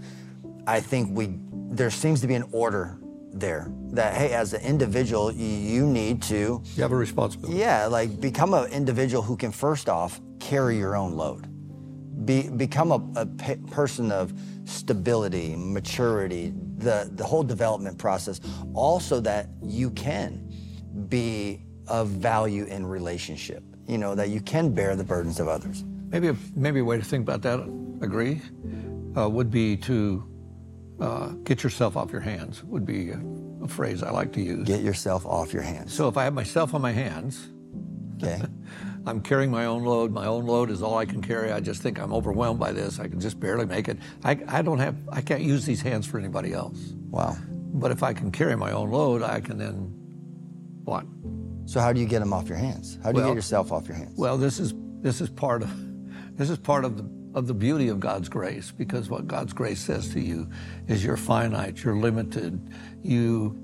I 0.66 0.80
think 0.80 1.16
we 1.16 1.30
there 1.70 1.92
seems 1.92 2.22
to 2.22 2.28
be 2.28 2.34
an 2.34 2.50
order 2.52 2.98
there 3.34 3.72
that 3.92 4.14
hey 4.14 4.34
as 4.34 4.54
an 4.54 4.62
individual 4.62 5.32
you 5.32 5.86
need 5.86 6.22
to 6.22 6.62
you 6.76 6.82
have 6.82 6.92
a 6.92 6.96
responsibility. 6.96 7.58
Yeah 7.58 7.86
like 7.88 8.20
become 8.20 8.54
an 8.54 8.70
individual 8.72 9.24
who 9.24 9.38
can 9.38 9.52
first 9.52 9.90
off 9.90 10.22
carry 10.40 10.78
your 10.78 10.96
own 10.96 11.14
load. 11.14 11.48
Be, 12.26 12.50
become 12.50 12.92
a, 12.92 13.22
a 13.22 13.26
pe- 13.26 13.58
person 13.72 14.12
of 14.12 14.34
stability 14.66 15.56
maturity 15.56 16.54
the, 16.78 17.10
the 17.16 17.24
whole 17.24 17.44
development 17.44 17.98
process. 17.98 18.40
Also 18.74 19.20
that 19.22 19.50
you 19.64 19.90
can 19.92 20.52
be 21.08 21.64
of 21.88 22.10
value 22.10 22.66
in 22.66 22.86
relationship 22.86 23.64
you 23.92 23.98
know 23.98 24.16
that 24.16 24.30
you 24.30 24.40
can 24.40 24.74
bear 24.74 24.96
the 24.96 25.04
burdens 25.04 25.40
of 25.40 25.48
others. 25.50 25.84
Maybe 26.10 26.30
a, 26.30 26.36
maybe 26.56 26.80
a 26.80 26.84
way 26.84 26.98
to 26.98 27.04
think 27.04 27.24
about 27.24 27.42
that 27.42 27.60
agree 28.02 28.42
uh, 29.18 29.30
would 29.30 29.52
be 29.52 29.76
to 29.78 30.24
uh, 31.02 31.30
get 31.44 31.64
yourself 31.64 31.98
off 31.98 32.12
your 32.12 32.22
hands 32.22 32.64
would 32.64 32.86
be 32.86 33.10
a, 33.10 33.20
a, 33.64 33.68
phrase 33.68 34.04
I 34.04 34.12
like 34.12 34.32
to 34.34 34.42
use. 34.42 34.68
Get 34.68 34.82
yourself 34.82 35.26
off 35.26 35.52
your 35.52 35.64
hands. 35.64 35.94
So 35.94 36.08
if 36.08 36.16
I 36.16 36.24
have 36.26 36.34
myself 36.34 36.76
on 36.76 36.82
my 36.82 36.92
hands, 36.92 37.50
okay. 38.22 38.42
I'm 39.08 39.20
carrying 39.20 39.50
my 39.50 39.66
own 39.66 39.84
load. 39.84 40.12
My 40.12 40.28
own 40.28 40.46
load 40.46 40.70
is 40.70 40.84
all 40.84 41.00
I 41.00 41.06
can 41.06 41.24
carry. 41.24 41.52
I 41.52 41.60
just 41.60 41.82
think 41.82 42.00
I'm 42.00 42.14
overwhelmed 42.14 42.60
by 42.60 42.72
this. 42.72 43.00
I 43.00 43.08
can 43.08 43.20
just 43.20 43.40
barely 43.40 43.66
make 43.66 43.88
it. 43.88 43.98
I, 44.24 44.40
I 44.48 44.62
don't 44.62 44.78
have. 44.78 44.96
I 45.12 45.22
can't 45.22 45.42
use 45.42 45.66
these 45.66 45.82
hands 45.82 46.06
for 46.06 46.20
anybody 46.20 46.54
else. 46.54 46.78
Wow. 47.10 47.36
But 47.74 47.90
if 47.90 48.04
I 48.04 48.14
can 48.14 48.32
carry 48.32 48.56
my 48.56 48.74
own 48.74 48.92
load, 48.92 49.24
I 49.24 49.40
can 49.40 49.58
then 49.58 49.92
what? 50.84 51.06
So 51.66 51.80
how 51.80 51.92
do 51.94 52.00
you 52.00 52.06
get 52.06 52.20
them 52.20 52.32
off 52.32 52.48
your 52.48 52.60
hands? 52.60 53.00
How 53.02 53.12
do 53.12 53.16
well, 53.16 53.26
you 53.26 53.32
get 53.32 53.38
yourself 53.38 53.72
off 53.72 53.88
your 53.88 53.98
hands? 53.98 54.16
Well, 54.18 54.38
this 54.38 54.60
is 54.60 54.76
this 55.02 55.20
is 55.20 55.32
part 55.32 55.64
of 55.64 56.38
this 56.38 56.52
is 56.52 56.60
part 56.60 56.86
of 56.86 56.98
the 56.98 57.21
of 57.34 57.48
the 57.48 57.54
beauty 57.54 57.88
of 57.88 58.00
God's 58.00 58.30
grace 58.30 58.72
because 58.72 59.10
what 59.10 59.28
God's 59.28 59.54
grace 59.54 59.82
says 59.82 60.10
to 60.10 60.20
you 60.20 60.50
is 60.88 61.04
you're 61.04 61.18
finite, 61.18 61.84
you're 61.84 61.98
limited, 61.98 62.60
you 63.02 63.58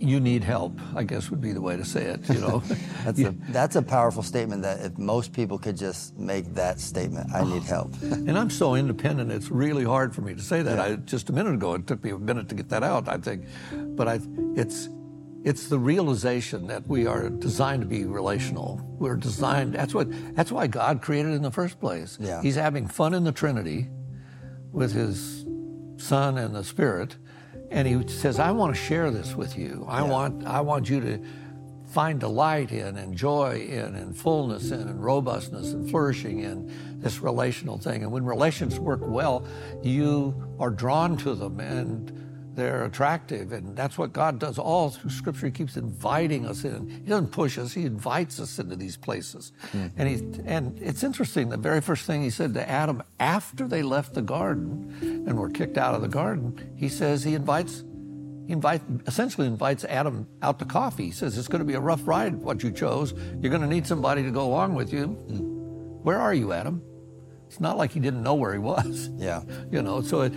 you 0.00 0.20
need 0.20 0.42
help. 0.42 0.80
I 0.94 1.02
guess 1.02 1.30
would 1.30 1.40
be 1.40 1.52
the 1.52 1.60
way 1.60 1.76
to 1.76 1.84
say 1.84 2.04
it. 2.04 2.28
You 2.28 2.40
know, 2.40 2.58
that's 3.04 3.20
a 3.20 3.34
that's 3.50 3.76
a 3.76 3.82
powerful 3.82 4.22
statement. 4.22 4.62
That 4.62 4.80
if 4.80 4.98
most 4.98 5.32
people 5.32 5.58
could 5.58 5.76
just 5.76 6.16
make 6.18 6.54
that 6.54 6.80
statement, 6.80 7.32
I 7.34 7.44
need 7.44 7.62
help. 7.62 7.92
and 8.02 8.38
I'm 8.38 8.50
so 8.50 8.74
independent. 8.74 9.30
It's 9.30 9.50
really 9.50 9.84
hard 9.84 10.14
for 10.14 10.22
me 10.22 10.34
to 10.34 10.42
say 10.42 10.62
that. 10.62 10.78
Yeah. 10.78 10.94
I, 10.94 10.96
just 10.96 11.28
a 11.28 11.32
minute 11.32 11.54
ago, 11.54 11.74
it 11.74 11.86
took 11.86 12.02
me 12.02 12.10
a 12.10 12.18
minute 12.18 12.48
to 12.48 12.54
get 12.54 12.68
that 12.70 12.82
out. 12.82 13.08
I 13.08 13.18
think, 13.18 13.44
but 13.72 14.08
I 14.08 14.20
it's 14.54 14.88
it's 15.46 15.68
the 15.68 15.78
realization 15.78 16.66
that 16.66 16.88
we 16.88 17.06
are 17.06 17.30
designed 17.30 17.82
to 17.82 17.86
be 17.86 18.04
relational. 18.04 18.80
We're 18.98 19.14
designed. 19.16 19.74
That's 19.74 19.94
what. 19.94 20.08
That's 20.34 20.50
why 20.50 20.66
God 20.66 21.00
created 21.00 21.32
in 21.34 21.42
the 21.42 21.52
first 21.52 21.78
place. 21.78 22.18
Yeah. 22.20 22.42
He's 22.42 22.56
having 22.56 22.88
fun 22.88 23.14
in 23.14 23.22
the 23.22 23.30
Trinity, 23.30 23.88
with 24.72 24.92
His 24.92 25.46
Son 25.98 26.36
and 26.36 26.52
the 26.52 26.64
Spirit, 26.64 27.16
and 27.70 27.86
He 27.86 28.08
says, 28.08 28.40
"I 28.40 28.50
want 28.50 28.74
to 28.74 28.80
share 28.80 29.12
this 29.12 29.36
with 29.36 29.56
you. 29.56 29.86
I 29.88 30.00
yeah. 30.00 30.10
want. 30.10 30.44
I 30.46 30.60
want 30.60 30.90
you 30.90 31.00
to." 31.00 31.24
find 31.86 32.18
delight 32.18 32.72
in 32.72 32.96
and 32.98 33.16
joy 33.16 33.64
in 33.70 33.94
and 33.94 34.14
fullness 34.14 34.72
in 34.72 34.80
and 34.80 35.02
robustness 35.02 35.72
and 35.72 35.88
flourishing 35.88 36.40
in 36.40 37.00
this 37.00 37.20
relational 37.20 37.78
thing. 37.78 38.02
And 38.02 38.10
when 38.10 38.24
relations 38.24 38.78
work 38.78 39.00
well, 39.02 39.46
you 39.82 40.34
are 40.58 40.70
drawn 40.70 41.16
to 41.18 41.34
them 41.34 41.60
and 41.60 42.25
they're 42.56 42.84
attractive. 42.84 43.52
And 43.52 43.76
that's 43.76 43.96
what 43.96 44.12
God 44.12 44.38
does 44.38 44.58
all 44.58 44.90
through 44.90 45.10
Scripture. 45.10 45.46
He 45.46 45.52
keeps 45.52 45.76
inviting 45.76 46.46
us 46.46 46.64
in. 46.64 46.88
He 46.88 47.10
doesn't 47.10 47.30
push 47.30 47.58
us, 47.58 47.72
He 47.72 47.84
invites 47.84 48.40
us 48.40 48.58
into 48.58 48.76
these 48.76 48.96
places. 48.96 49.52
Mm-hmm. 49.72 50.00
And, 50.00 50.08
he, 50.08 50.40
and 50.46 50.78
it's 50.80 51.04
interesting, 51.04 51.50
the 51.50 51.56
very 51.56 51.80
first 51.80 52.06
thing 52.06 52.22
He 52.22 52.30
said 52.30 52.54
to 52.54 52.68
Adam 52.68 53.02
after 53.20 53.68
they 53.68 53.82
left 53.82 54.14
the 54.14 54.22
garden 54.22 54.96
and 55.00 55.38
were 55.38 55.50
kicked 55.50 55.78
out 55.78 55.94
of 55.94 56.02
the 56.02 56.08
garden, 56.08 56.74
He 56.76 56.88
says 56.88 57.22
He 57.22 57.34
invites. 57.34 57.84
He 58.46 58.52
invite, 58.52 58.80
essentially 59.08 59.48
invites 59.48 59.84
Adam 59.84 60.28
out 60.40 60.60
to 60.60 60.64
coffee. 60.64 61.06
He 61.06 61.10
says, 61.10 61.36
It's 61.36 61.48
going 61.48 61.58
to 61.58 61.64
be 61.64 61.74
a 61.74 61.80
rough 61.80 62.06
ride, 62.06 62.36
what 62.36 62.62
you 62.62 62.70
chose. 62.70 63.12
You're 63.40 63.50
going 63.50 63.62
to 63.62 63.68
need 63.68 63.86
somebody 63.86 64.22
to 64.22 64.30
go 64.30 64.46
along 64.46 64.74
with 64.74 64.92
you. 64.92 65.08
Mm. 65.08 65.40
Where 66.04 66.18
are 66.18 66.32
you, 66.32 66.52
Adam? 66.52 66.80
It's 67.46 67.60
not 67.60 67.78
like 67.78 67.92
he 67.92 68.00
didn't 68.00 68.22
know 68.22 68.34
where 68.34 68.52
he 68.52 68.58
was. 68.58 69.10
Yeah. 69.18 69.42
You 69.70 69.82
know, 69.82 70.02
so 70.02 70.22
it, 70.22 70.32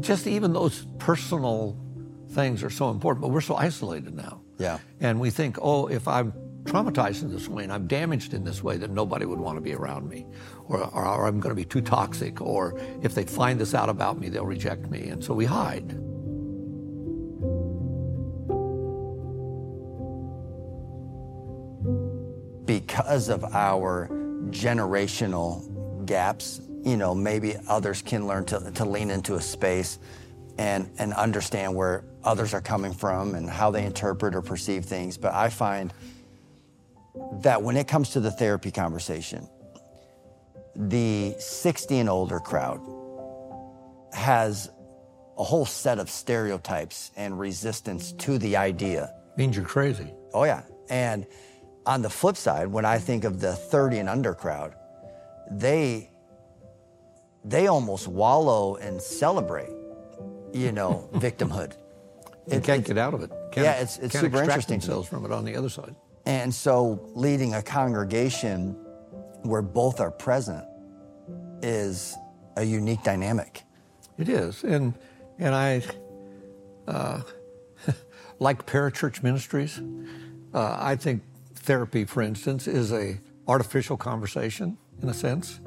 just 0.00 0.26
even 0.26 0.52
those 0.52 0.86
personal 0.98 1.76
things 2.30 2.62
are 2.62 2.70
so 2.70 2.90
important, 2.90 3.22
but 3.22 3.28
we're 3.28 3.40
so 3.40 3.54
isolated 3.54 4.14
now. 4.14 4.42
Yeah. 4.58 4.78
And 5.00 5.18
we 5.18 5.30
think, 5.30 5.58
oh, 5.60 5.86
if 5.86 6.06
I'm 6.06 6.32
traumatized 6.64 7.22
in 7.22 7.32
this 7.32 7.48
way 7.48 7.64
and 7.64 7.72
I'm 7.72 7.86
damaged 7.86 8.34
in 8.34 8.44
this 8.44 8.62
way, 8.62 8.76
then 8.76 8.94
nobody 8.94 9.24
would 9.24 9.40
want 9.40 9.56
to 9.56 9.60
be 9.60 9.74
around 9.74 10.08
me, 10.08 10.26
or, 10.68 10.84
or, 10.84 11.06
or 11.06 11.26
I'm 11.26 11.40
going 11.40 11.54
to 11.54 11.60
be 11.60 11.64
too 11.64 11.80
toxic, 11.80 12.40
or 12.40 12.78
if 13.02 13.14
they 13.14 13.24
find 13.24 13.58
this 13.60 13.74
out 13.74 13.88
about 13.88 14.20
me, 14.20 14.28
they'll 14.28 14.46
reject 14.46 14.88
me. 14.90 15.08
And 15.08 15.22
so 15.22 15.34
we 15.34 15.44
hide. 15.44 15.88
Because 22.66 23.28
of 23.28 23.44
our 23.52 24.08
generational 24.50 25.71
gaps, 26.06 26.60
you 26.84 26.96
know, 26.96 27.14
maybe 27.14 27.54
others 27.68 28.02
can 28.02 28.26
learn 28.26 28.44
to, 28.46 28.70
to 28.72 28.84
lean 28.84 29.10
into 29.10 29.34
a 29.34 29.40
space 29.40 29.98
and, 30.58 30.90
and 30.98 31.12
understand 31.14 31.74
where 31.74 32.04
others 32.24 32.54
are 32.54 32.60
coming 32.60 32.92
from 32.92 33.34
and 33.34 33.48
how 33.48 33.70
they 33.70 33.84
interpret 33.84 34.34
or 34.34 34.42
perceive 34.42 34.84
things. 34.84 35.16
But 35.16 35.32
I 35.34 35.48
find 35.48 35.92
that 37.40 37.62
when 37.62 37.76
it 37.76 37.88
comes 37.88 38.10
to 38.10 38.20
the 38.20 38.30
therapy 38.30 38.70
conversation, 38.70 39.48
the 40.74 41.34
60 41.38 41.98
and 41.98 42.08
older 42.08 42.40
crowd 42.40 42.80
has 44.12 44.70
a 45.38 45.44
whole 45.44 45.66
set 45.66 45.98
of 45.98 46.10
stereotypes 46.10 47.10
and 47.16 47.38
resistance 47.38 48.12
to 48.12 48.38
the 48.38 48.56
idea. 48.56 49.12
Means 49.36 49.56
you're 49.56 49.64
crazy. 49.64 50.12
Oh, 50.34 50.44
yeah. 50.44 50.62
And 50.90 51.26
on 51.86 52.02
the 52.02 52.10
flip 52.10 52.36
side, 52.36 52.68
when 52.68 52.84
I 52.84 52.98
think 52.98 53.24
of 53.24 53.40
the 53.40 53.54
30 53.54 53.98
and 53.98 54.08
under 54.08 54.34
crowd, 54.34 54.74
they 55.58 56.10
they 57.44 57.66
almost 57.66 58.08
wallow 58.08 58.76
and 58.76 59.00
celebrate, 59.00 59.70
you 60.52 60.72
know, 60.72 61.08
victimhood. 61.14 61.76
They 62.46 62.56
it, 62.56 62.64
can't 62.64 62.84
get 62.84 62.98
out 62.98 63.14
of 63.14 63.22
it. 63.22 63.30
Can't, 63.52 63.64
yeah, 63.64 63.74
it's, 63.74 63.98
it's 63.98 64.12
can't 64.12 64.24
super 64.24 64.42
interesting. 64.42 64.78
themselves 64.78 65.08
from 65.08 65.24
it 65.24 65.32
on 65.32 65.44
the 65.44 65.56
other 65.56 65.68
side. 65.68 65.94
And 66.24 66.54
so, 66.54 67.10
leading 67.14 67.54
a 67.54 67.62
congregation 67.62 68.76
where 69.42 69.62
both 69.62 70.00
are 70.00 70.10
present 70.10 70.64
is 71.62 72.16
a 72.56 72.62
unique 72.64 73.02
dynamic. 73.02 73.62
It 74.18 74.28
is, 74.28 74.62
and 74.62 74.94
and 75.38 75.54
I 75.54 75.82
uh, 76.86 77.22
like 78.38 78.66
parachurch 78.66 79.22
ministries. 79.22 79.80
Uh, 80.54 80.76
I 80.78 80.96
think 80.96 81.22
therapy, 81.54 82.04
for 82.04 82.22
instance, 82.22 82.68
is 82.68 82.92
a 82.92 83.18
artificial 83.48 83.96
conversation 83.96 84.78
in 85.02 85.08
a 85.08 85.14
sense, 85.14 85.60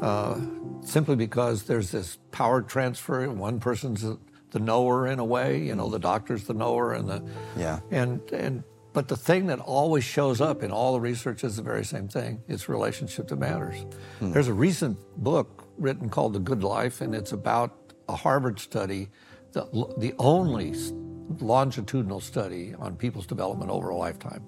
uh, 0.00 0.40
simply 0.82 1.16
because 1.16 1.64
there's 1.64 1.90
this 1.90 2.18
power 2.30 2.62
transfer. 2.62 3.28
One 3.30 3.60
person's 3.60 4.04
the 4.50 4.58
knower 4.58 5.06
in 5.06 5.18
a 5.18 5.24
way, 5.24 5.58
you 5.62 5.74
know, 5.74 5.90
the 5.90 5.98
doctor's 5.98 6.44
the 6.44 6.54
knower, 6.54 6.94
and 6.94 7.08
the 7.08 7.22
yeah, 7.56 7.80
and 7.90 8.20
and 8.32 8.64
but 8.92 9.08
the 9.08 9.16
thing 9.16 9.46
that 9.46 9.60
always 9.60 10.04
shows 10.04 10.40
up 10.40 10.62
in 10.62 10.70
all 10.70 10.94
the 10.94 11.00
research 11.00 11.44
is 11.44 11.56
the 11.56 11.62
very 11.62 11.84
same 11.84 12.08
thing. 12.08 12.40
It's 12.48 12.68
relationship 12.68 13.28
that 13.28 13.36
matters. 13.36 13.84
Hmm. 14.18 14.32
There's 14.32 14.48
a 14.48 14.54
recent 14.54 14.98
book 15.22 15.68
written 15.76 16.08
called 16.08 16.32
The 16.32 16.40
Good 16.40 16.64
Life, 16.64 17.00
and 17.00 17.14
it's 17.14 17.32
about 17.32 17.94
a 18.08 18.16
Harvard 18.16 18.58
study, 18.58 19.10
the 19.52 19.66
the 19.98 20.14
only 20.18 20.74
longitudinal 21.40 22.20
study 22.20 22.74
on 22.78 22.96
people's 22.96 23.26
development 23.26 23.70
over 23.70 23.90
a 23.90 23.96
lifetime. 23.96 24.42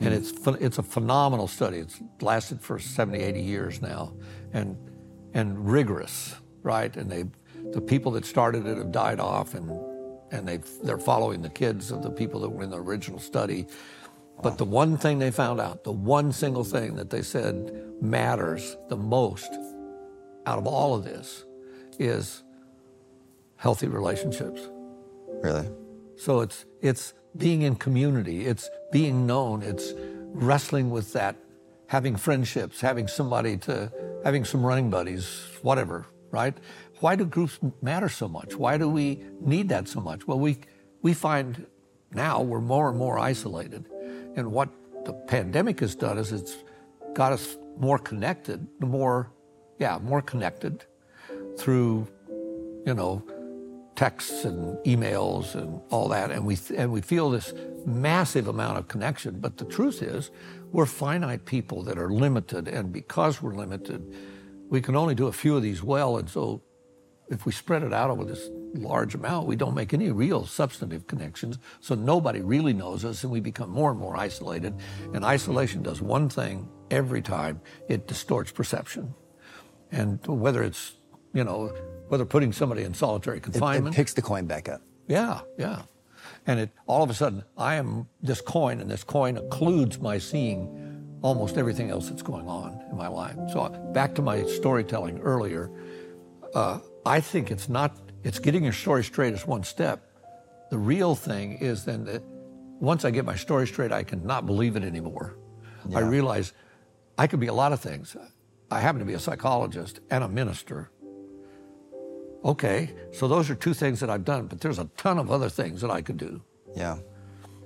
And 0.00 0.10
hmm. 0.10 0.14
it's, 0.14 0.32
it's 0.60 0.78
a 0.78 0.82
phenomenal 0.82 1.48
study. 1.48 1.78
It's 1.78 2.00
lasted 2.20 2.60
for 2.60 2.78
70, 2.78 3.18
80 3.18 3.40
years 3.40 3.82
now 3.82 4.12
and, 4.52 4.76
and 5.34 5.70
rigorous, 5.70 6.34
right? 6.62 6.94
And 6.96 7.10
they, 7.10 7.24
the 7.72 7.80
people 7.80 8.12
that 8.12 8.24
started 8.24 8.66
it 8.66 8.78
have 8.78 8.92
died 8.92 9.20
off 9.20 9.54
and, 9.54 9.70
and 10.30 10.46
they 10.46 10.58
they're 10.82 10.98
following 10.98 11.42
the 11.42 11.48
kids 11.48 11.90
of 11.90 12.02
the 12.02 12.10
people 12.10 12.40
that 12.40 12.48
were 12.48 12.62
in 12.62 12.70
the 12.70 12.78
original 12.78 13.18
study. 13.18 13.66
But 14.42 14.56
the 14.56 14.64
one 14.64 14.96
thing 14.96 15.18
they 15.18 15.30
found 15.30 15.60
out, 15.60 15.84
the 15.84 15.92
one 15.92 16.32
single 16.32 16.64
thing 16.64 16.94
that 16.96 17.10
they 17.10 17.22
said 17.22 17.72
matters 18.00 18.76
the 18.88 18.96
most 18.96 19.52
out 20.46 20.58
of 20.58 20.66
all 20.66 20.94
of 20.94 21.04
this 21.04 21.44
is 21.98 22.44
healthy 23.56 23.88
relationships. 23.88 24.60
Really? 25.42 25.68
So 26.16 26.40
it's 26.40 26.66
it's 26.80 27.14
being 27.38 27.62
in 27.62 27.76
community, 27.76 28.46
it's 28.46 28.68
being 28.92 29.26
known, 29.26 29.62
it's 29.62 29.94
wrestling 30.32 30.90
with 30.90 31.12
that, 31.12 31.36
having 31.86 32.16
friendships, 32.16 32.80
having 32.80 33.08
somebody 33.08 33.56
to, 33.56 33.90
having 34.24 34.44
some 34.44 34.64
running 34.64 34.90
buddies, 34.90 35.46
whatever, 35.62 36.06
right? 36.30 36.54
Why 37.00 37.14
do 37.16 37.24
groups 37.24 37.58
matter 37.80 38.08
so 38.08 38.28
much? 38.28 38.56
Why 38.56 38.76
do 38.76 38.88
we 38.88 39.22
need 39.40 39.68
that 39.68 39.88
so 39.88 40.00
much? 40.00 40.26
Well, 40.26 40.38
we, 40.38 40.58
we 41.02 41.14
find 41.14 41.66
now 42.12 42.42
we're 42.42 42.60
more 42.60 42.88
and 42.88 42.98
more 42.98 43.18
isolated. 43.18 43.88
And 44.36 44.52
what 44.52 44.68
the 45.04 45.12
pandemic 45.12 45.80
has 45.80 45.94
done 45.94 46.18
is 46.18 46.32
it's 46.32 46.56
got 47.14 47.32
us 47.32 47.56
more 47.78 47.98
connected, 47.98 48.66
the 48.80 48.86
more, 48.86 49.30
yeah, 49.78 49.98
more 50.02 50.20
connected 50.20 50.84
through, 51.56 52.08
you 52.84 52.94
know, 52.94 53.22
texts 53.98 54.44
and 54.44 54.78
emails 54.84 55.56
and 55.56 55.80
all 55.90 56.08
that. 56.08 56.30
And 56.30 56.46
we, 56.46 56.56
and 56.76 56.92
we 56.92 57.00
feel 57.00 57.30
this 57.30 57.52
massive 57.84 58.46
amount 58.46 58.78
of 58.78 58.86
connection. 58.86 59.40
But 59.40 59.56
the 59.56 59.64
truth 59.64 60.02
is, 60.02 60.30
we're 60.70 60.86
finite 60.86 61.46
people 61.46 61.82
that 61.82 61.98
are 61.98 62.08
limited. 62.08 62.68
And 62.68 62.92
because 62.92 63.42
we're 63.42 63.56
limited, 63.56 64.14
we 64.68 64.80
can 64.80 64.94
only 64.94 65.16
do 65.16 65.26
a 65.26 65.32
few 65.32 65.56
of 65.56 65.64
these 65.64 65.82
well. 65.82 66.16
And 66.16 66.30
so 66.30 66.62
if 67.28 67.44
we 67.44 67.50
spread 67.50 67.82
it 67.82 67.92
out 67.92 68.08
over 68.08 68.24
this 68.24 68.48
large 68.72 69.16
amount, 69.16 69.48
we 69.48 69.56
don't 69.56 69.74
make 69.74 69.92
any 69.92 70.12
real 70.12 70.46
substantive 70.46 71.08
connections. 71.08 71.58
So 71.80 71.96
nobody 71.96 72.40
really 72.40 72.74
knows 72.74 73.04
us, 73.04 73.24
and 73.24 73.32
we 73.32 73.40
become 73.40 73.68
more 73.68 73.90
and 73.90 73.98
more 73.98 74.16
isolated. 74.16 74.74
And 75.12 75.24
isolation 75.24 75.82
does 75.82 76.00
one 76.00 76.28
thing 76.28 76.68
every 76.92 77.20
time 77.20 77.60
it 77.88 78.06
distorts 78.06 78.52
perception. 78.52 79.12
And 79.90 80.24
whether 80.24 80.62
it's, 80.62 80.92
you 81.34 81.42
know, 81.42 81.72
whether 82.08 82.24
putting 82.24 82.52
somebody 82.52 82.82
in 82.82 82.94
solitary 82.94 83.40
confinement. 83.40 83.88
It, 83.88 83.90
it 83.90 83.96
picks 83.96 84.14
the 84.14 84.22
coin 84.22 84.46
back 84.46 84.68
up. 84.68 84.82
Yeah, 85.06 85.40
yeah. 85.56 85.82
And 86.46 86.60
it 86.60 86.70
all 86.86 87.02
of 87.02 87.10
a 87.10 87.14
sudden, 87.14 87.44
I 87.56 87.76
am 87.76 88.08
this 88.22 88.40
coin, 88.40 88.80
and 88.80 88.90
this 88.90 89.04
coin 89.04 89.36
occludes 89.36 90.00
my 90.00 90.18
seeing 90.18 91.18
almost 91.22 91.56
everything 91.56 91.90
else 91.90 92.08
that's 92.08 92.22
going 92.22 92.48
on 92.48 92.80
in 92.90 92.96
my 92.96 93.08
life. 93.08 93.36
So 93.52 93.68
back 93.92 94.14
to 94.16 94.22
my 94.22 94.44
storytelling 94.44 95.18
earlier. 95.20 95.70
Uh, 96.54 96.78
I 97.04 97.20
think 97.20 97.50
it's 97.50 97.68
not, 97.68 97.96
it's 98.22 98.38
getting 98.38 98.64
your 98.64 98.72
story 98.72 99.04
straight 99.04 99.34
is 99.34 99.46
one 99.46 99.64
step. 99.64 100.04
The 100.70 100.78
real 100.78 101.14
thing 101.14 101.58
is 101.58 101.84
then 101.84 102.04
that 102.04 102.22
once 102.80 103.04
I 103.04 103.10
get 103.10 103.24
my 103.24 103.34
story 103.36 103.66
straight, 103.66 103.90
I 103.90 104.04
cannot 104.04 104.46
believe 104.46 104.76
it 104.76 104.84
anymore. 104.84 105.36
Yeah. 105.88 105.98
I 105.98 106.00
realize 106.02 106.52
I 107.16 107.26
could 107.26 107.40
be 107.40 107.48
a 107.48 107.54
lot 107.54 107.72
of 107.72 107.80
things. 107.80 108.16
I 108.70 108.80
happen 108.80 109.00
to 109.00 109.04
be 109.04 109.14
a 109.14 109.18
psychologist 109.18 110.00
and 110.10 110.22
a 110.22 110.28
minister. 110.28 110.90
Okay, 112.44 112.90
so 113.12 113.26
those 113.26 113.50
are 113.50 113.54
two 113.54 113.74
things 113.74 114.00
that 114.00 114.10
I've 114.10 114.24
done, 114.24 114.46
but 114.46 114.60
there's 114.60 114.78
a 114.78 114.88
ton 114.96 115.18
of 115.18 115.30
other 115.30 115.48
things 115.48 115.80
that 115.80 115.90
I 115.90 116.02
could 116.02 116.16
do. 116.16 116.40
Yeah. 116.76 116.98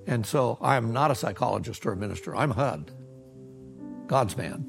And 0.06 0.24
so 0.24 0.58
I 0.60 0.76
am 0.76 0.92
not 0.92 1.10
a 1.10 1.14
psychologist 1.14 1.84
or 1.84 1.92
a 1.92 1.96
minister. 1.96 2.34
I'm 2.34 2.50
HUD, 2.50 2.90
God's 4.06 4.36
man, 4.36 4.66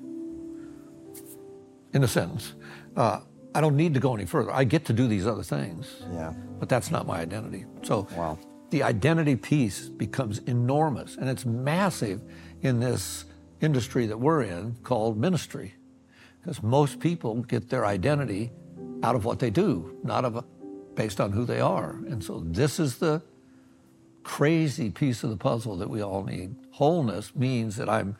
in 1.94 2.04
a 2.04 2.08
sentence. 2.08 2.54
Uh, 2.96 3.22
I 3.56 3.62
don't 3.62 3.78
need 3.78 3.94
to 3.94 4.00
go 4.00 4.14
any 4.14 4.26
further. 4.26 4.52
I 4.52 4.64
get 4.64 4.86
to 4.86 4.94
do 4.94 5.08
these 5.08 5.26
other 5.26 5.44
things. 5.44 6.04
Yeah. 6.12 6.34
But 6.60 6.70
that's 6.70 6.92
not 6.92 7.08
my 7.08 7.20
identity. 7.20 7.66
So 7.84 8.08
wow. 8.16 8.38
the 8.72 8.84
identity 8.84 9.36
piece 9.36 9.90
becomes 9.90 10.40
enormous 10.40 11.18
and 11.18 11.30
it's 11.30 11.46
massive 11.46 12.22
in 12.62 12.80
this 12.80 13.26
industry 13.62 14.06
that 14.08 14.20
we're 14.20 14.44
in 14.44 14.76
called 14.84 15.18
ministry. 15.18 15.76
Because 16.42 16.62
most 16.62 17.00
people 17.00 17.36
get 17.44 17.70
their 17.70 17.86
identity 17.86 18.52
out 19.04 19.16
of 19.16 19.26
what 19.26 19.40
they 19.40 19.50
do, 19.50 19.98
not 20.04 20.26
of 20.26 20.38
a, 20.38 20.46
based 20.96 21.20
on 21.20 21.34
who 21.34 21.46
they 21.46 21.60
are. 21.60 22.00
And 22.08 22.24
so 22.24 22.40
this 22.46 22.80
is 22.80 22.98
the 22.98 23.22
crazy 24.24 24.90
piece 24.90 25.24
of 25.24 25.30
the 25.30 25.38
puzzle 25.38 25.76
that 25.78 25.90
we 25.90 26.02
all 26.02 26.24
need. 26.24 26.56
Wholeness 26.72 27.36
means 27.36 27.76
that 27.76 27.90
I'm 27.90 28.16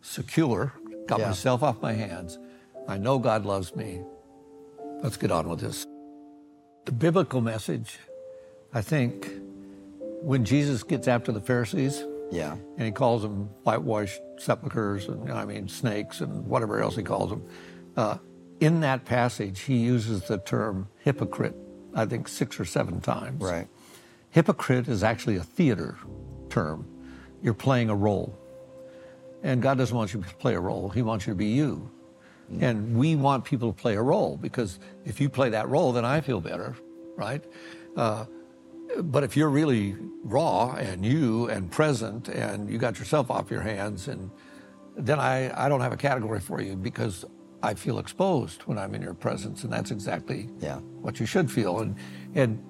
secure, 0.00 0.72
got 1.06 1.20
yeah. 1.20 1.26
myself 1.26 1.62
off 1.62 1.80
my 1.82 1.92
hands. 1.92 2.38
I 2.88 2.96
know 2.96 3.18
God 3.18 3.44
loves 3.44 3.76
me. 3.76 4.00
Let's 5.02 5.16
get 5.16 5.30
on 5.30 5.48
with 5.48 5.60
this. 5.60 5.86
The 6.86 6.92
biblical 6.92 7.40
message, 7.40 7.98
I 8.72 8.80
think, 8.80 9.28
when 10.22 10.44
Jesus 10.44 10.82
gets 10.82 11.06
after 11.06 11.30
the 11.30 11.40
Pharisees, 11.40 12.04
yeah, 12.30 12.52
and 12.52 12.86
he 12.86 12.90
calls 12.90 13.22
them 13.22 13.50
whitewashed 13.62 14.20
sepulchres 14.38 15.06
and 15.06 15.30
I 15.30 15.44
mean 15.44 15.68
snakes 15.68 16.22
and 16.22 16.46
whatever 16.46 16.80
else 16.80 16.96
he 16.96 17.02
calls 17.02 17.30
them. 17.30 17.46
Uh, 17.96 18.16
in 18.62 18.78
that 18.80 19.04
passage, 19.04 19.62
he 19.62 19.76
uses 19.76 20.22
the 20.28 20.38
term 20.38 20.88
hypocrite, 21.00 21.56
I 21.94 22.06
think 22.06 22.28
six 22.28 22.60
or 22.60 22.64
seven 22.64 23.00
times. 23.00 23.42
Right. 23.42 23.66
Hypocrite 24.30 24.86
is 24.86 25.02
actually 25.02 25.36
a 25.36 25.42
theater 25.42 25.98
term. 26.48 26.86
You're 27.42 27.54
playing 27.54 27.90
a 27.90 27.96
role. 27.96 28.38
And 29.42 29.60
God 29.60 29.78
doesn't 29.78 29.96
want 29.96 30.14
you 30.14 30.22
to 30.22 30.34
play 30.36 30.54
a 30.54 30.60
role, 30.60 30.88
He 30.90 31.02
wants 31.02 31.26
you 31.26 31.32
to 31.32 31.36
be 31.36 31.46
you. 31.46 31.90
And 32.60 32.96
we 32.96 33.16
want 33.16 33.44
people 33.44 33.72
to 33.72 33.80
play 33.80 33.96
a 33.96 34.02
role 34.02 34.36
because 34.36 34.78
if 35.04 35.20
you 35.20 35.28
play 35.28 35.48
that 35.50 35.68
role, 35.68 35.90
then 35.92 36.04
I 36.04 36.20
feel 36.20 36.40
better, 36.40 36.76
right? 37.16 37.42
Uh, 37.96 38.26
but 39.02 39.24
if 39.24 39.36
you're 39.36 39.48
really 39.48 39.96
raw 40.22 40.74
and 40.74 41.04
you 41.04 41.48
and 41.48 41.70
present 41.70 42.28
and 42.28 42.70
you 42.70 42.78
got 42.78 42.98
yourself 42.98 43.30
off 43.30 43.50
your 43.50 43.62
hands, 43.62 44.06
and 44.06 44.30
then 44.96 45.18
I, 45.18 45.64
I 45.64 45.68
don't 45.68 45.80
have 45.80 45.92
a 45.92 45.96
category 45.96 46.40
for 46.40 46.60
you 46.60 46.76
because 46.76 47.24
I 47.62 47.74
feel 47.74 47.98
exposed 47.98 48.62
when 48.62 48.78
I'm 48.78 48.94
in 48.94 49.02
your 49.02 49.14
presence, 49.14 49.64
and 49.64 49.72
that's 49.72 49.90
exactly 49.90 50.48
yeah. 50.60 50.78
what 51.00 51.20
you 51.20 51.26
should 51.26 51.50
feel. 51.50 51.80
And 51.80 51.96
and 52.34 52.62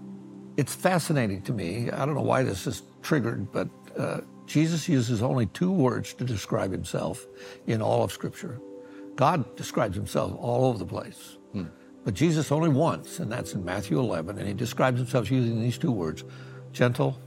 it's 0.57 0.75
fascinating 0.75 1.43
to 1.43 1.53
me. 1.53 1.91
I 1.91 2.05
don't 2.05 2.15
know 2.15 2.23
why 2.23 2.43
this 2.43 2.67
is 2.67 2.83
triggered, 3.03 3.51
but 3.53 3.69
uh, 3.99 4.21
Jesus 4.47 4.89
uses 4.89 5.23
only 5.23 5.47
two 5.47 5.73
words 5.73 6.13
to 6.15 6.25
describe 6.25 6.71
himself 6.71 7.27
in 7.67 7.81
all 7.81 8.05
of 8.05 8.13
Scripture. 8.13 8.61
God 9.17 9.57
describes 9.57 9.97
himself 9.97 10.37
all 10.39 10.67
over 10.67 10.79
the 10.79 10.87
place. 10.87 11.39
Hmm. 11.53 11.67
But 12.05 12.15
Jesus 12.15 12.51
only 12.51 12.69
once, 12.69 13.21
and 13.21 13.31
that's 13.31 13.55
in 13.55 13.65
Matthew 13.65 13.99
11, 13.99 14.39
and 14.39 14.47
he 14.47 14.55
describes 14.55 14.99
himself 14.99 15.31
using 15.31 15.61
these 15.61 15.79
two 15.79 15.93
words 15.93 16.25
gentle, 16.73 17.19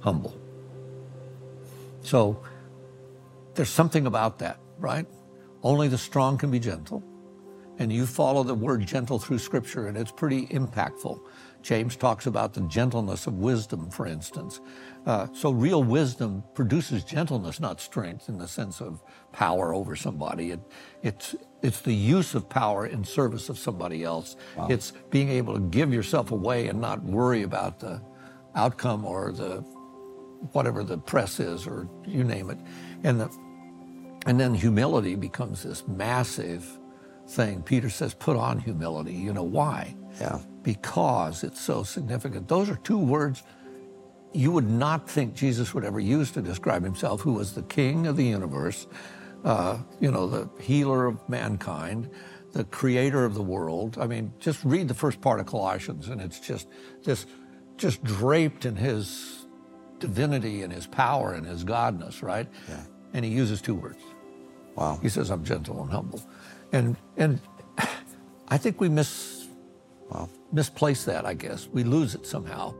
humble. 0.00 0.36
So 2.02 2.42
there's 3.54 3.70
something 3.70 4.06
about 4.06 4.38
that, 4.40 4.58
right? 4.78 5.06
Only 5.62 5.88
the 5.88 5.98
strong 5.98 6.38
can 6.38 6.50
be 6.50 6.58
gentle. 6.58 7.02
And 7.78 7.90
you 7.90 8.04
follow 8.04 8.42
the 8.42 8.54
word 8.54 8.86
gentle 8.86 9.18
through 9.18 9.38
Scripture, 9.38 9.86
and 9.86 9.96
it's 9.96 10.12
pretty 10.12 10.46
impactful. 10.48 11.18
James 11.62 11.96
talks 11.96 12.26
about 12.26 12.52
the 12.52 12.60
gentleness 12.62 13.26
of 13.26 13.38
wisdom, 13.38 13.90
for 13.90 14.06
instance. 14.06 14.60
Uh, 15.06 15.28
so, 15.32 15.50
real 15.50 15.82
wisdom 15.82 16.44
produces 16.54 17.04
gentleness, 17.04 17.58
not 17.58 17.80
strength, 17.80 18.28
in 18.28 18.36
the 18.36 18.46
sense 18.46 18.82
of 18.82 19.02
power 19.32 19.74
over 19.74 19.96
somebody. 19.96 20.50
It, 20.50 20.60
it's, 21.02 21.34
it's 21.62 21.80
the 21.80 21.94
use 21.94 22.34
of 22.34 22.50
power 22.50 22.86
in 22.86 23.02
service 23.02 23.48
of 23.48 23.58
somebody 23.58 24.04
else. 24.04 24.36
Wow. 24.56 24.68
It's 24.68 24.92
being 25.08 25.30
able 25.30 25.54
to 25.54 25.60
give 25.60 25.92
yourself 25.92 26.32
away 26.32 26.68
and 26.68 26.82
not 26.82 27.02
worry 27.02 27.42
about 27.42 27.80
the 27.80 28.02
outcome 28.54 29.06
or 29.06 29.32
the 29.32 29.64
whatever 30.52 30.82
the 30.82 30.98
press 30.98 31.40
is 31.40 31.66
or 31.66 31.88
you 32.06 32.24
name 32.24 32.50
it. 32.50 32.58
And, 33.04 33.20
the, 33.20 33.30
and 34.26 34.38
then 34.38 34.54
humility 34.54 35.14
becomes 35.14 35.62
this 35.62 35.86
massive 35.88 36.78
thing. 37.28 37.62
Peter 37.62 37.88
says, 37.88 38.14
put 38.14 38.36
on 38.36 38.58
humility. 38.58 39.14
You 39.14 39.32
know 39.32 39.42
why? 39.44 39.94
Yeah 40.20 40.40
because 40.62 41.44
it's 41.44 41.60
so 41.60 41.82
significant. 41.82 42.48
Those 42.48 42.68
are 42.70 42.76
two 42.76 42.98
words 42.98 43.42
you 44.32 44.52
would 44.52 44.68
not 44.68 45.10
think 45.10 45.34
Jesus 45.34 45.74
would 45.74 45.84
ever 45.84 45.98
use 45.98 46.30
to 46.32 46.42
describe 46.42 46.84
himself, 46.84 47.20
who 47.20 47.32
was 47.32 47.52
the 47.52 47.62
king 47.62 48.06
of 48.06 48.16
the 48.16 48.24
universe, 48.24 48.86
uh, 49.44 49.78
you 49.98 50.10
know, 50.12 50.28
the 50.28 50.48
healer 50.62 51.06
of 51.06 51.28
mankind, 51.28 52.08
the 52.52 52.62
creator 52.64 53.24
of 53.24 53.34
the 53.34 53.42
world. 53.42 53.98
I 54.00 54.06
mean, 54.06 54.32
just 54.38 54.62
read 54.64 54.86
the 54.86 54.94
first 54.94 55.20
part 55.20 55.40
of 55.40 55.46
Colossians, 55.46 56.08
and 56.08 56.20
it's 56.20 56.38
just 56.38 56.68
this, 57.02 57.26
just 57.76 58.04
draped 58.04 58.66
in 58.66 58.76
his 58.76 59.46
divinity 59.98 60.62
and 60.62 60.72
his 60.72 60.86
power 60.86 61.32
and 61.32 61.44
his 61.44 61.64
godness, 61.64 62.22
right? 62.22 62.46
Yeah. 62.68 62.84
And 63.12 63.24
he 63.24 63.30
uses 63.30 63.60
two 63.60 63.74
words. 63.74 64.02
Wow. 64.76 64.98
He 65.02 65.08
says, 65.08 65.30
"I'm 65.30 65.44
gentle 65.44 65.82
and 65.82 65.90
humble," 65.90 66.22
and 66.72 66.96
and 67.16 67.40
I 68.48 68.56
think 68.56 68.80
we 68.80 68.88
miss. 68.88 69.48
Wow 70.08 70.28
misplace 70.52 71.04
that, 71.04 71.26
I 71.26 71.34
guess. 71.34 71.68
We 71.68 71.84
lose 71.84 72.14
it 72.14 72.26
somehow. 72.26 72.74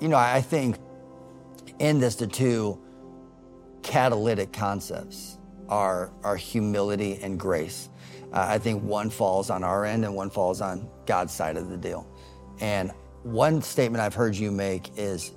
You 0.00 0.08
know, 0.08 0.16
I 0.16 0.40
think 0.42 0.76
in 1.78 1.98
this, 1.98 2.16
the 2.16 2.26
two 2.26 2.78
catalytic 3.82 4.52
concepts 4.52 5.38
are, 5.68 6.12
are 6.22 6.36
humility 6.36 7.18
and 7.22 7.40
grace. 7.40 7.88
Uh, 8.32 8.46
I 8.48 8.58
think 8.58 8.82
one 8.82 9.08
falls 9.08 9.48
on 9.48 9.64
our 9.64 9.84
end 9.84 10.04
and 10.04 10.14
one 10.14 10.28
falls 10.28 10.60
on 10.60 10.88
God's 11.06 11.32
side 11.32 11.56
of 11.56 11.70
the 11.70 11.76
deal. 11.76 12.06
And 12.60 12.92
one 13.26 13.60
statement 13.62 14.02
I've 14.02 14.14
heard 14.14 14.34
you 14.34 14.50
make 14.50 14.90
is 14.96 15.32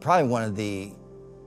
probably 0.00 0.28
one 0.28 0.42
of 0.42 0.56
the 0.56 0.92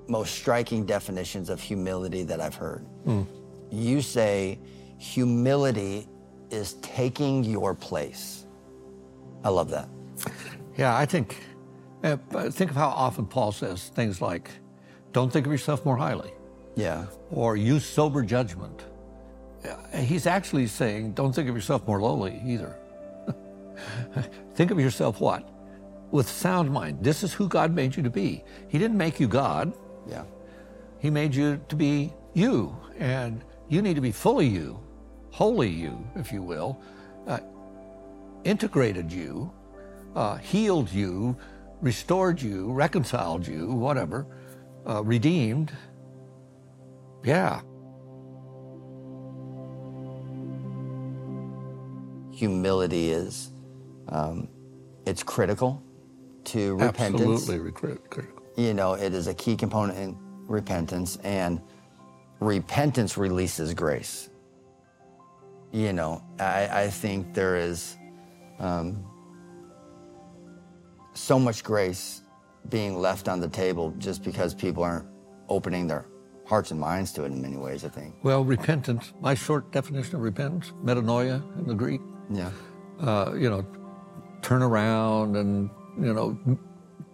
most 0.07 0.35
striking 0.35 0.85
definitions 0.85 1.49
of 1.49 1.61
humility 1.61 2.23
that 2.23 2.41
I've 2.41 2.55
heard. 2.55 2.85
Mm 3.05 3.27
you 3.71 4.01
say 4.01 4.59
humility 4.97 6.07
is 6.51 6.73
taking 6.81 7.43
your 7.43 7.73
place. 7.73 8.45
I 9.43 9.49
love 9.49 9.69
that. 9.71 9.87
Yeah, 10.77 10.95
I 10.95 11.05
think, 11.05 11.37
uh, 12.03 12.17
think 12.51 12.69
of 12.69 12.75
how 12.75 12.89
often 12.89 13.25
Paul 13.25 13.51
says 13.51 13.89
things 13.89 14.21
like, 14.21 14.51
don't 15.13 15.31
think 15.31 15.45
of 15.45 15.51
yourself 15.51 15.85
more 15.85 15.97
highly. 15.97 16.31
Yeah. 16.75 17.05
Or 17.31 17.55
use 17.55 17.85
sober 17.85 18.21
judgment. 18.21 18.83
he's 19.95 20.27
actually 20.27 20.67
saying, 20.67 21.13
don't 21.13 21.33
think 21.33 21.49
of 21.49 21.55
yourself 21.55 21.87
more 21.87 22.01
lowly 22.01 22.41
either. 22.45 22.75
think 24.55 24.71
of 24.71 24.79
yourself 24.79 25.19
what? 25.19 25.47
With 26.11 26.27
sound 26.27 26.71
mind. 26.71 27.03
This 27.03 27.23
is 27.23 27.33
who 27.33 27.47
God 27.47 27.73
made 27.73 27.95
you 27.95 28.03
to 28.03 28.09
be. 28.09 28.43
He 28.67 28.77
didn't 28.77 28.97
make 28.97 29.19
you 29.19 29.27
God. 29.27 29.73
Yeah. 30.07 30.23
He 30.99 31.09
made 31.09 31.33
you 31.33 31.59
to 31.69 31.75
be 31.75 32.13
you, 32.33 32.75
and 32.99 33.43
you 33.69 33.81
need 33.81 33.95
to 33.95 34.01
be 34.01 34.11
fully 34.11 34.47
you, 34.47 34.79
wholly 35.31 35.69
you, 35.69 36.05
if 36.15 36.31
you 36.31 36.41
will, 36.41 36.79
uh, 37.27 37.39
integrated 38.43 39.11
you, 39.11 39.51
uh, 40.15 40.35
healed 40.35 40.91
you, 40.91 41.35
restored 41.81 42.41
you, 42.41 42.71
reconciled 42.71 43.47
you, 43.47 43.71
whatever, 43.71 44.27
uh, 44.87 45.03
redeemed. 45.03 45.71
Yeah. 47.23 47.61
Humility 52.33 53.11
is, 53.11 53.51
um, 54.09 54.47
it's 55.05 55.23
critical 55.23 55.83
to 56.45 56.75
repentance. 56.77 57.41
Absolutely 57.41 57.71
critical. 57.71 58.23
You 58.57 58.73
know, 58.73 58.93
it 58.93 59.13
is 59.13 59.27
a 59.27 59.33
key 59.33 59.55
component 59.55 59.97
in 59.97 60.17
repentance, 60.47 61.17
and 61.23 61.61
repentance 62.39 63.17
releases 63.17 63.73
grace. 63.73 64.29
You 65.71 65.93
know, 65.93 66.21
I, 66.39 66.83
I 66.83 66.89
think 66.89 67.33
there 67.33 67.55
is 67.55 67.95
um, 68.59 69.05
so 71.13 71.39
much 71.39 71.63
grace 71.63 72.21
being 72.69 72.99
left 72.99 73.27
on 73.27 73.39
the 73.39 73.47
table 73.47 73.93
just 73.97 74.23
because 74.23 74.53
people 74.53 74.83
aren't 74.83 75.07
opening 75.49 75.87
their 75.87 76.05
hearts 76.45 76.71
and 76.71 76.79
minds 76.79 77.13
to 77.13 77.23
it 77.23 77.27
in 77.27 77.41
many 77.41 77.57
ways, 77.57 77.85
I 77.85 77.89
think. 77.89 78.15
Well, 78.23 78.43
repentance, 78.43 79.13
my 79.21 79.33
short 79.33 79.71
definition 79.71 80.15
of 80.15 80.21
repentance, 80.21 80.73
metanoia 80.83 81.41
in 81.57 81.65
the 81.65 81.73
Greek. 81.73 82.01
Yeah. 82.29 82.51
Uh, 82.99 83.33
you 83.33 83.49
know, 83.49 83.65
turn 84.41 84.61
around 84.61 85.35
and, 85.35 85.69
you 85.99 86.13
know, 86.13 86.37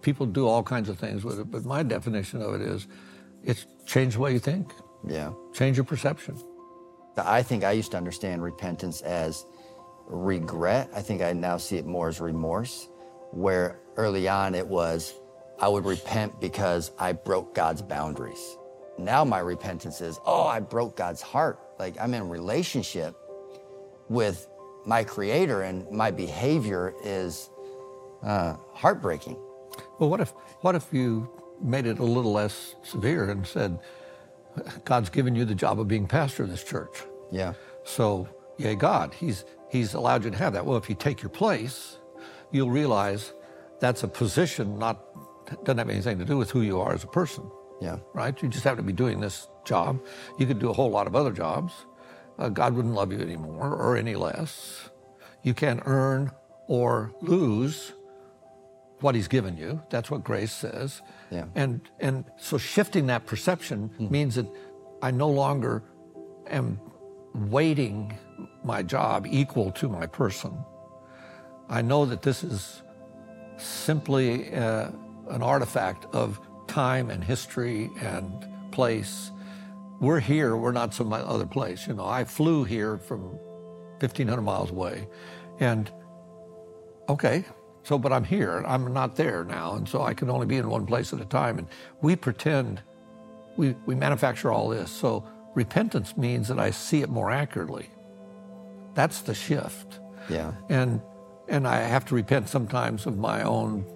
people 0.02 0.26
do 0.26 0.46
all 0.46 0.62
kinds 0.62 0.88
of 0.88 0.98
things 0.98 1.24
with 1.24 1.38
it, 1.40 1.50
but 1.50 1.64
my 1.64 1.82
definition 1.82 2.42
of 2.42 2.54
it 2.54 2.62
is 2.62 2.86
it's 3.44 3.66
change 3.86 4.14
the 4.14 4.20
way 4.20 4.32
you 4.32 4.38
think. 4.38 4.72
Yeah. 5.06 5.32
Change 5.52 5.76
your 5.76 5.84
perception. 5.84 6.36
I 7.16 7.42
think 7.42 7.64
I 7.64 7.72
used 7.72 7.90
to 7.92 7.96
understand 7.96 8.42
repentance 8.42 9.00
as 9.02 9.44
regret. 10.06 10.88
I 10.94 11.02
think 11.02 11.22
I 11.22 11.32
now 11.32 11.56
see 11.56 11.76
it 11.76 11.86
more 11.86 12.08
as 12.08 12.20
remorse, 12.20 12.88
where 13.32 13.80
early 13.96 14.28
on 14.28 14.54
it 14.54 14.66
was 14.66 15.14
I 15.60 15.68
would 15.68 15.84
repent 15.84 16.40
because 16.40 16.92
I 16.98 17.12
broke 17.12 17.54
God's 17.54 17.82
boundaries. 17.82 18.56
Now 18.98 19.24
my 19.24 19.40
repentance 19.40 20.00
is, 20.00 20.18
oh, 20.24 20.46
I 20.46 20.60
broke 20.60 20.96
God's 20.96 21.22
heart. 21.22 21.58
Like 21.78 21.96
I'm 22.00 22.14
in 22.14 22.28
relationship 22.28 23.16
with 24.08 24.48
my 24.88 25.04
creator 25.04 25.62
and 25.62 25.88
my 25.90 26.10
behavior 26.10 26.94
is 27.04 27.50
uh, 28.22 28.54
heartbreaking. 28.72 29.36
Well, 29.98 30.08
what 30.08 30.20
if, 30.20 30.30
what 30.62 30.74
if 30.74 30.86
you 30.92 31.30
made 31.62 31.86
it 31.86 31.98
a 31.98 32.04
little 32.04 32.32
less 32.32 32.74
severe 32.82 33.30
and 33.30 33.46
said, 33.46 33.78
God's 34.84 35.10
given 35.10 35.34
you 35.34 35.44
the 35.44 35.54
job 35.54 35.78
of 35.78 35.88
being 35.88 36.06
pastor 36.06 36.44
of 36.44 36.50
this 36.50 36.64
church. 36.64 37.04
Yeah. 37.30 37.52
So, 37.84 38.28
yay, 38.56 38.74
God, 38.74 39.14
He's 39.14 39.44
He's 39.70 39.94
allowed 39.94 40.24
you 40.24 40.30
to 40.30 40.36
have 40.38 40.54
that. 40.54 40.64
Well, 40.64 40.78
if 40.78 40.88
you 40.88 40.94
take 40.94 41.22
your 41.22 41.28
place, 41.28 41.98
you'll 42.50 42.70
realize 42.70 43.34
that's 43.80 44.02
a 44.02 44.08
position, 44.08 44.78
not 44.78 45.04
doesn't 45.64 45.78
have 45.78 45.90
anything 45.90 46.18
to 46.18 46.24
do 46.24 46.36
with 46.36 46.50
who 46.50 46.62
you 46.62 46.80
are 46.80 46.92
as 46.92 47.04
a 47.04 47.08
person. 47.08 47.50
Yeah. 47.80 47.98
Right. 48.14 48.40
You 48.42 48.48
just 48.48 48.64
have 48.64 48.76
to 48.76 48.82
be 48.82 48.92
doing 48.92 49.20
this 49.20 49.48
job. 49.64 50.00
You 50.38 50.46
could 50.46 50.58
do 50.58 50.70
a 50.70 50.72
whole 50.72 50.90
lot 50.90 51.06
of 51.06 51.14
other 51.14 51.30
jobs. 51.30 51.72
Uh, 52.38 52.48
God 52.48 52.74
wouldn't 52.74 52.94
love 52.94 53.12
you 53.12 53.20
anymore 53.20 53.74
or 53.74 53.96
any 53.96 54.14
less. 54.14 54.90
You 55.42 55.54
can't 55.54 55.82
earn 55.86 56.30
or 56.66 57.12
lose 57.20 57.92
what 59.00 59.14
he's 59.14 59.28
given 59.28 59.56
you. 59.56 59.82
That's 59.90 60.10
what 60.10 60.24
grace 60.24 60.52
says. 60.52 61.02
Yeah. 61.30 61.46
And 61.54 61.80
and 62.00 62.24
so 62.36 62.58
shifting 62.58 63.06
that 63.06 63.26
perception 63.26 63.90
mm. 63.98 64.10
means 64.10 64.34
that 64.34 64.46
I 65.02 65.10
no 65.10 65.28
longer 65.28 65.82
am 66.48 66.80
weighting 67.34 68.16
my 68.64 68.82
job 68.82 69.26
equal 69.28 69.70
to 69.72 69.88
my 69.88 70.06
person. 70.06 70.56
I 71.68 71.82
know 71.82 72.06
that 72.06 72.22
this 72.22 72.42
is 72.42 72.82
simply 73.56 74.54
uh, 74.54 74.90
an 75.28 75.42
artifact 75.42 76.06
of 76.14 76.40
time 76.66 77.10
and 77.10 77.22
history 77.22 77.90
and 78.00 78.46
place. 78.72 79.30
We're 80.00 80.20
here, 80.20 80.56
we're 80.56 80.72
not 80.72 80.94
some 80.94 81.12
other 81.12 81.46
place. 81.46 81.86
You 81.86 81.94
know, 81.94 82.06
I 82.06 82.24
flew 82.24 82.64
here 82.64 82.98
from 82.98 83.22
1,500 84.00 84.40
miles 84.42 84.70
away. 84.70 85.08
And 85.58 85.90
okay, 87.08 87.44
so, 87.82 87.98
but 87.98 88.12
I'm 88.12 88.24
here, 88.24 88.62
I'm 88.66 88.92
not 88.92 89.16
there 89.16 89.44
now, 89.44 89.74
and 89.74 89.88
so 89.88 90.02
I 90.02 90.14
can 90.14 90.30
only 90.30 90.46
be 90.46 90.56
in 90.56 90.68
one 90.68 90.86
place 90.86 91.12
at 91.12 91.20
a 91.20 91.24
time. 91.24 91.58
And 91.58 91.66
we 92.02 92.16
pretend, 92.16 92.82
we, 93.56 93.74
we 93.86 93.94
manufacture 93.94 94.52
all 94.52 94.68
this. 94.68 94.90
So, 94.90 95.26
repentance 95.54 96.16
means 96.16 96.48
that 96.48 96.58
I 96.58 96.70
see 96.70 97.02
it 97.02 97.08
more 97.08 97.30
accurately. 97.30 97.90
That's 98.94 99.22
the 99.22 99.34
shift. 99.34 100.00
Yeah. 100.28 100.52
And 100.68 101.00
and 101.48 101.66
I 101.66 101.78
have 101.78 102.04
to 102.06 102.14
repent 102.14 102.50
sometimes 102.50 103.06
of 103.06 103.16
my 103.16 103.42
own 103.42 103.86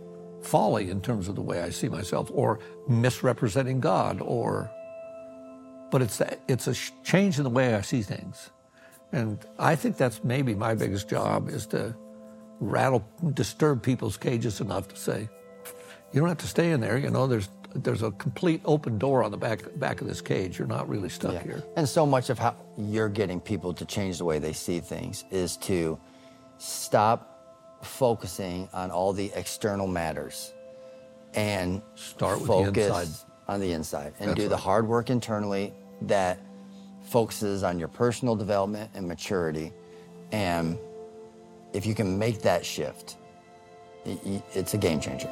folly 0.43 0.89
in 0.89 1.03
terms 1.03 1.29
of 1.29 1.35
the 1.35 1.43
way 1.43 1.61
I 1.61 1.69
see 1.69 1.89
myself, 1.89 2.31
or 2.33 2.61
misrepresenting 2.89 3.81
God, 3.81 4.21
or. 4.21 4.71
But 5.93 6.03
it's 6.03 6.21
a, 6.21 6.37
it's 6.49 6.67
a 6.67 6.75
change 7.05 7.39
in 7.39 7.45
the 7.45 7.51
way 7.51 7.75
I 7.77 7.83
see 7.83 8.03
things, 8.03 8.51
and 9.13 9.39
I 9.59 9.77
think 9.77 9.97
that's 9.97 10.25
maybe 10.25 10.55
my 10.55 10.75
biggest 10.75 11.09
job 11.09 11.49
is 11.49 11.67
to 11.67 11.95
rattle, 12.59 13.05
disturb 13.35 13.83
people's 13.83 14.17
cages 14.17 14.61
enough 14.61 14.89
to 14.89 14.97
say, 14.97 15.29
you 16.13 16.21
don't 16.21 16.29
have 16.29 16.39
to 16.39 16.47
stay 16.47 16.73
in 16.73 16.81
there. 16.81 16.99
You 16.99 17.11
know, 17.11 17.27
there's 17.27 17.49
there's 17.75 18.03
a 18.03 18.11
complete 18.13 18.61
open 18.65 18.99
door 18.99 19.23
on 19.23 19.31
the 19.31 19.37
back 19.37 19.61
back 19.79 20.01
of 20.01 20.07
this 20.07 20.21
cage. 20.21 20.59
You're 20.59 20.69
not 20.69 20.89
really 20.89 21.09
stuck 21.09 21.35
yeah. 21.35 21.43
here. 21.43 21.63
And 21.77 21.89
so 21.89 22.05
much 22.07 22.31
of 22.31 22.39
how 22.39 22.55
you're 22.77 23.09
getting 23.09 23.41
people 23.41 23.73
to 23.75 23.85
change 23.85 24.19
the 24.19 24.25
way 24.25 24.39
they 24.39 24.53
see 24.53 24.81
things 24.81 25.25
is 25.31 25.57
to 25.59 25.99
stop 26.59 27.29
focusing 27.83 28.69
on 28.73 28.91
all 28.91 29.13
the 29.13 29.33
external 29.35 29.87
matters 29.87 30.53
and 31.35 31.83
start 31.95 32.39
with 32.39 32.47
focus 32.47 32.73
the 32.75 33.01
inside. 33.01 33.29
on 33.49 33.61
the 33.61 33.73
inside 33.73 34.13
and 34.21 34.31
That's 34.31 34.37
do 34.37 34.43
right. 34.43 34.51
the 34.51 34.57
hard 34.57 34.87
work 34.87 35.11
internally 35.11 35.73
that 36.09 36.39
focuses 37.03 37.63
on 37.63 37.79
your 37.79 37.89
personal 37.89 38.37
development 38.37 38.91
and 38.95 39.07
maturity 39.07 39.73
and 40.33 40.79
if 41.73 41.87
you 41.87 41.95
can 41.95 42.19
make 42.19 42.43
that 42.43 42.65
shift, 42.65 43.17
it's 44.05 44.75
a 44.75 44.79
game 44.79 45.01
changer. 45.01 45.31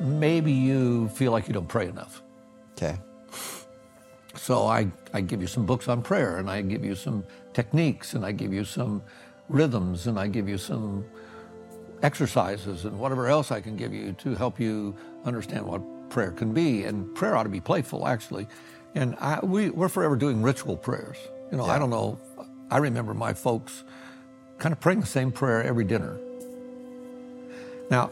Maybe 0.00 0.52
you 0.52 1.08
feel 1.10 1.32
like 1.32 1.46
you 1.46 1.54
don't 1.54 1.68
pray 1.68 1.88
enough. 1.88 2.22
Okay. 2.72 2.98
So 4.34 4.66
I, 4.66 4.90
I 5.12 5.20
give 5.20 5.42
you 5.42 5.46
some 5.46 5.66
books 5.66 5.88
on 5.88 6.00
prayer, 6.00 6.38
and 6.38 6.48
I 6.48 6.62
give 6.62 6.84
you 6.84 6.94
some 6.94 7.24
techniques, 7.52 8.14
and 8.14 8.24
I 8.24 8.32
give 8.32 8.52
you 8.54 8.64
some 8.64 9.02
rhythms, 9.48 10.06
and 10.06 10.18
I 10.18 10.28
give 10.28 10.48
you 10.48 10.56
some 10.56 11.04
exercises, 12.02 12.84
and 12.84 12.98
whatever 12.98 13.28
else 13.28 13.50
I 13.50 13.60
can 13.60 13.76
give 13.76 13.92
you 13.92 14.12
to 14.14 14.34
help 14.34 14.58
you 14.58 14.96
understand 15.24 15.66
what 15.66 15.82
prayer 16.10 16.30
can 16.32 16.52
be. 16.52 16.84
And 16.84 17.14
prayer 17.14 17.36
ought 17.36 17.44
to 17.44 17.48
be 17.48 17.60
playful, 17.60 18.06
actually. 18.06 18.46
And 18.94 19.16
I, 19.20 19.40
we, 19.44 19.70
we're 19.70 19.88
forever 19.88 20.16
doing 20.16 20.42
ritual 20.42 20.76
prayers. 20.76 21.16
You 21.50 21.58
know, 21.58 21.66
Yeah. 21.66 21.72
I 21.72 21.78
don't 21.78 21.90
know. 21.90 22.18
I 22.70 22.78
remember 22.78 23.14
my 23.14 23.34
folks 23.34 23.84
kind 24.58 24.72
of 24.72 24.80
praying 24.80 25.00
the 25.00 25.06
same 25.06 25.32
prayer 25.32 25.62
every 25.62 25.84
dinner. 25.84 26.18
Now, 27.90 28.10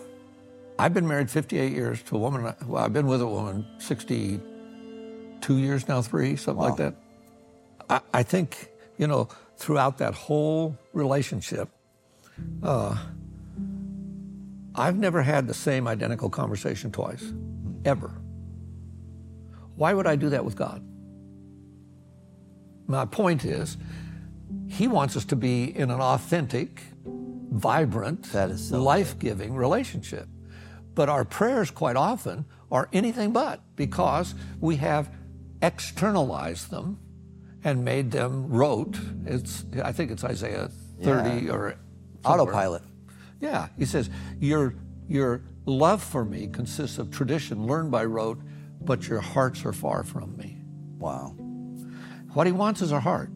I've 0.78 0.94
been 0.94 1.06
married 1.06 1.30
58 1.30 1.72
years 1.72 2.02
to 2.04 2.16
a 2.16 2.18
woman. 2.18 2.52
Well, 2.66 2.84
I've 2.84 2.92
been 2.92 3.06
with 3.06 3.20
a 3.20 3.26
woman 3.26 3.66
62 3.78 5.56
years 5.58 5.88
now, 5.88 6.02
three, 6.02 6.36
something 6.36 6.62
like 6.62 6.76
that. 6.76 6.94
I, 7.88 8.00
I 8.14 8.22
think, 8.22 8.68
you 8.96 9.06
know, 9.06 9.28
throughout 9.56 9.98
that 9.98 10.14
whole 10.14 10.76
relationship, 10.92 11.68
uh, 12.62 12.96
I've 14.78 14.96
never 14.96 15.22
had 15.22 15.46
the 15.48 15.54
same 15.54 15.88
identical 15.88 16.30
conversation 16.30 16.92
twice, 16.92 17.32
ever. 17.84 18.12
Why 19.74 19.92
would 19.92 20.06
I 20.06 20.16
do 20.16 20.28
that 20.30 20.44
with 20.44 20.54
God? 20.56 20.84
My 22.86 23.04
point 23.04 23.44
is, 23.44 23.76
He 24.68 24.86
wants 24.88 25.16
us 25.16 25.24
to 25.26 25.36
be 25.36 25.76
in 25.76 25.90
an 25.90 26.00
authentic, 26.00 26.82
vibrant, 27.04 28.26
so 28.26 28.82
life 28.82 29.18
giving 29.18 29.54
relationship. 29.54 30.28
But 30.94 31.08
our 31.08 31.24
prayers, 31.24 31.70
quite 31.70 31.96
often, 31.96 32.44
are 32.70 32.88
anything 32.92 33.32
but 33.32 33.60
because 33.76 34.34
we 34.60 34.76
have 34.76 35.10
externalized 35.60 36.70
them 36.70 36.98
and 37.64 37.84
made 37.84 38.10
them 38.10 38.48
rote. 38.48 38.96
It's, 39.26 39.64
I 39.82 39.92
think 39.92 40.10
it's 40.12 40.24
Isaiah 40.24 40.70
30 41.02 41.46
Yeah. 41.46 41.52
or 41.52 41.74
somewhere. 42.24 42.40
Autopilot. 42.42 42.82
Yeah, 43.40 43.68
he 43.78 43.84
says, 43.84 44.10
your, 44.40 44.74
your 45.08 45.42
love 45.66 46.02
for 46.02 46.24
me 46.24 46.48
consists 46.48 46.98
of 46.98 47.10
tradition 47.10 47.66
learned 47.66 47.90
by 47.90 48.04
rote, 48.04 48.40
but 48.80 49.06
your 49.08 49.20
hearts 49.20 49.64
are 49.64 49.72
far 49.72 50.02
from 50.02 50.36
me. 50.36 50.56
Wow. 50.98 51.34
What 52.34 52.46
he 52.46 52.52
wants 52.52 52.82
is 52.82 52.92
our 52.92 53.00
heart. 53.00 53.30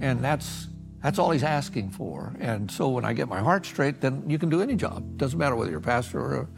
And 0.00 0.22
that's 0.24 0.68
that's 1.02 1.18
all 1.18 1.32
he's 1.32 1.42
asking 1.42 1.90
for. 1.90 2.32
And 2.38 2.70
so 2.70 2.88
when 2.88 3.04
I 3.04 3.12
get 3.12 3.28
my 3.28 3.40
heart 3.40 3.66
straight, 3.66 4.00
then 4.00 4.22
you 4.30 4.38
can 4.38 4.48
do 4.48 4.62
any 4.62 4.76
job. 4.76 5.16
Doesn't 5.16 5.36
matter 5.38 5.56
whether 5.56 5.68
you're 5.70 5.80
a 5.80 5.82
pastor 5.82 6.20
or 6.20 6.34
a 6.42 6.48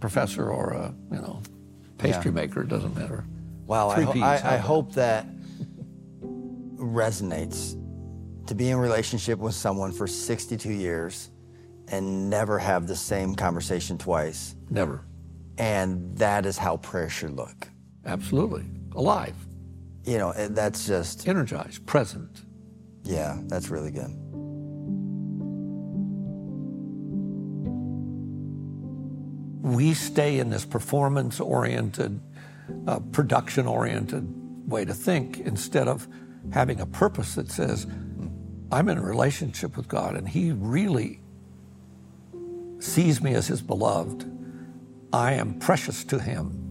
professor 0.00 0.50
or 0.50 0.70
a, 0.72 0.94
you 1.12 1.20
know, 1.20 1.40
pastry 1.98 2.30
Yeah. 2.32 2.34
maker, 2.34 2.62
it 2.62 2.68
doesn't 2.68 2.96
matter. 2.96 3.24
Wow, 3.66 3.90
I, 3.90 3.94
Three 3.94 4.04
ho- 4.04 4.12
Ps, 4.12 4.44
I, 4.44 4.54
I 4.54 4.56
hope 4.56 4.92
that 4.94 5.26
resonates 6.76 7.80
to 8.46 8.54
be 8.54 8.70
in 8.70 8.76
relationship 8.78 9.38
with 9.38 9.54
someone 9.54 9.92
for 9.92 10.06
62 10.06 10.70
years 10.72 11.30
and 11.88 12.28
never 12.30 12.58
have 12.58 12.86
the 12.86 12.96
same 12.96 13.34
conversation 13.34 13.98
twice. 13.98 14.54
Never. 14.70 15.04
And 15.58 16.16
that 16.18 16.44
is 16.46 16.58
how 16.58 16.76
prayer 16.78 17.08
should 17.08 17.32
look. 17.36 17.68
Absolutely. 18.04 18.64
Alive, 18.94 19.34
You 20.04 20.18
know, 20.18 20.30
and 20.32 20.56
that's 20.56 20.86
just, 20.86 21.26
energized, 21.28 21.86
present. 21.86 22.42
yeah, 23.04 23.38
that's 23.46 23.68
really 23.68 23.90
good. 23.90 24.10
we 29.66 29.94
stay 29.94 30.38
in 30.38 30.48
this 30.48 30.64
performance 30.64 31.40
oriented, 31.40 32.20
uh, 32.86 33.00
production 33.10 33.66
oriented 33.66 34.24
way 34.70 34.84
to 34.84 34.94
think 34.94 35.40
instead 35.40 35.88
of 35.88 36.06
having 36.52 36.80
a 36.80 36.86
purpose 36.86 37.34
that 37.34 37.50
says, 37.50 37.84
I'm 38.70 38.88
in 38.88 38.96
a 38.96 39.02
relationship 39.02 39.76
with 39.76 39.88
God 39.88 40.14
and 40.14 40.28
He 40.28 40.52
really 40.52 41.20
sees 42.78 43.20
me 43.20 43.34
as 43.34 43.46
His 43.46 43.62
beloved. 43.62 44.30
I 45.12 45.32
am 45.32 45.58
precious 45.58 46.04
to 46.04 46.18
Him. 46.18 46.62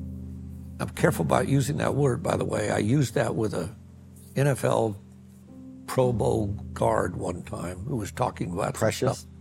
I'm 0.79 0.89
careful 0.89 1.25
about 1.25 1.47
using 1.47 1.77
that 1.77 1.95
word, 1.95 2.21
by 2.21 2.35
the 2.35 2.45
way. 2.45 2.69
I 2.69 2.79
used 2.79 3.13
that 3.15 3.33
with 3.33 3.53
a 3.53 3.73
NFL 4.35 4.95
Pro 5.87 6.11
Bowl 6.11 6.47
guard 6.73 7.15
one 7.15 7.43
time 7.43 7.79
who 7.85 7.95
was 7.95 8.11
talking 8.11 8.51
about 8.51 8.73
Precious? 8.73 9.19
stuff 9.19 9.31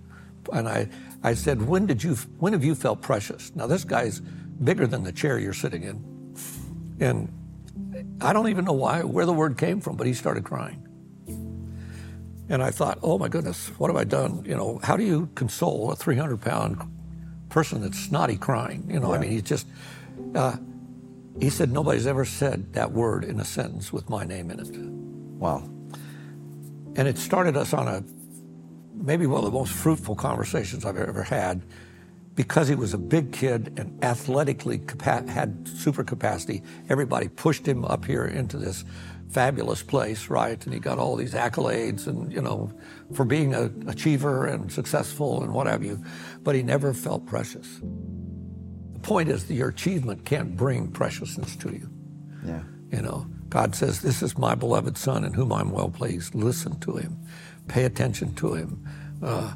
and 0.52 0.68
I, 0.68 0.88
I 1.22 1.34
said, 1.34 1.62
when 1.62 1.86
did 1.86 2.02
you, 2.02 2.14
when 2.38 2.52
have 2.52 2.64
you 2.64 2.74
felt 2.74 3.00
precious? 3.00 3.54
Now 3.54 3.66
this 3.66 3.84
guy's 3.84 4.20
bigger 4.20 4.86
than 4.86 5.02
the 5.02 5.12
chair 5.12 5.38
you're 5.38 5.52
sitting 5.52 5.82
in, 5.82 6.36
and 7.00 8.16
I 8.20 8.32
don't 8.32 8.48
even 8.48 8.64
know 8.64 8.72
why, 8.72 9.02
where 9.02 9.26
the 9.26 9.32
word 9.32 9.56
came 9.58 9.80
from, 9.80 9.96
but 9.96 10.06
he 10.06 10.14
started 10.14 10.44
crying. 10.44 10.86
And 12.48 12.62
I 12.62 12.70
thought, 12.70 12.98
oh 13.02 13.18
my 13.18 13.28
goodness, 13.28 13.68
what 13.78 13.88
have 13.88 13.96
I 13.96 14.04
done? 14.04 14.44
You 14.46 14.56
know, 14.56 14.80
how 14.82 14.96
do 14.96 15.04
you 15.04 15.28
console 15.34 15.90
a 15.92 15.96
300 15.96 16.40
pound 16.40 16.78
person 17.48 17.80
that's 17.80 17.98
snotty 17.98 18.36
crying? 18.36 18.86
You 18.88 19.00
know, 19.00 19.14
I 19.14 19.18
mean, 19.18 19.30
he's 19.30 19.42
just, 19.42 19.66
uh, 20.34 20.56
he 21.40 21.48
said, 21.50 21.72
nobody's 21.72 22.06
ever 22.06 22.24
said 22.24 22.74
that 22.74 22.92
word 22.92 23.24
in 23.24 23.40
a 23.40 23.44
sentence 23.44 23.92
with 23.92 24.10
my 24.10 24.24
name 24.24 24.50
in 24.50 24.60
it. 24.60 24.68
Wow. 25.38 25.68
And 26.96 27.08
it 27.08 27.18
started 27.18 27.56
us 27.56 27.72
on 27.72 27.88
a 27.88 28.04
maybe 28.94 29.26
one 29.26 29.38
of 29.38 29.44
the 29.44 29.58
most 29.58 29.72
fruitful 29.72 30.14
conversations 30.14 30.84
I've 30.84 30.96
ever 30.96 31.22
had 31.22 31.62
because 32.34 32.68
he 32.68 32.74
was 32.74 32.94
a 32.94 32.98
big 32.98 33.32
kid 33.32 33.72
and 33.78 34.02
athletically 34.04 34.78
capa- 34.78 35.30
had 35.30 35.66
super 35.68 36.02
capacity. 36.04 36.62
Everybody 36.88 37.28
pushed 37.28 37.66
him 37.66 37.84
up 37.84 38.04
here 38.04 38.24
into 38.24 38.56
this 38.58 38.84
fabulous 39.34 39.82
place, 39.82 40.30
right? 40.30 40.64
And 40.64 40.72
he 40.72 40.78
got 40.78 40.98
all 40.98 41.16
these 41.16 41.34
accolades 41.34 42.06
and, 42.06 42.32
you 42.32 42.40
know, 42.40 42.72
for 43.12 43.24
being 43.24 43.52
an 43.52 43.84
achiever 43.88 44.46
and 44.46 44.72
successful 44.72 45.42
and 45.42 45.52
what 45.52 45.66
have 45.66 45.82
you. 45.82 46.02
But 46.44 46.54
he 46.54 46.62
never 46.62 46.94
felt 46.94 47.26
precious. 47.26 47.80
The 48.92 49.00
point 49.00 49.28
is 49.28 49.46
that 49.46 49.54
your 49.54 49.70
achievement 49.70 50.24
can't 50.24 50.56
bring 50.56 50.92
preciousness 50.92 51.56
to 51.56 51.72
you. 51.72 51.90
Yeah. 52.46 52.62
You 52.92 53.02
know, 53.02 53.26
God 53.48 53.74
says, 53.74 54.02
This 54.02 54.22
is 54.22 54.38
my 54.38 54.54
beloved 54.54 54.96
Son 54.96 55.24
in 55.24 55.32
whom 55.32 55.52
I'm 55.52 55.72
well 55.72 55.90
pleased. 55.90 56.36
Listen 56.36 56.78
to 56.80 56.96
him, 56.96 57.18
pay 57.66 57.84
attention 57.84 58.34
to 58.36 58.54
him. 58.54 58.88
Uh, 59.20 59.52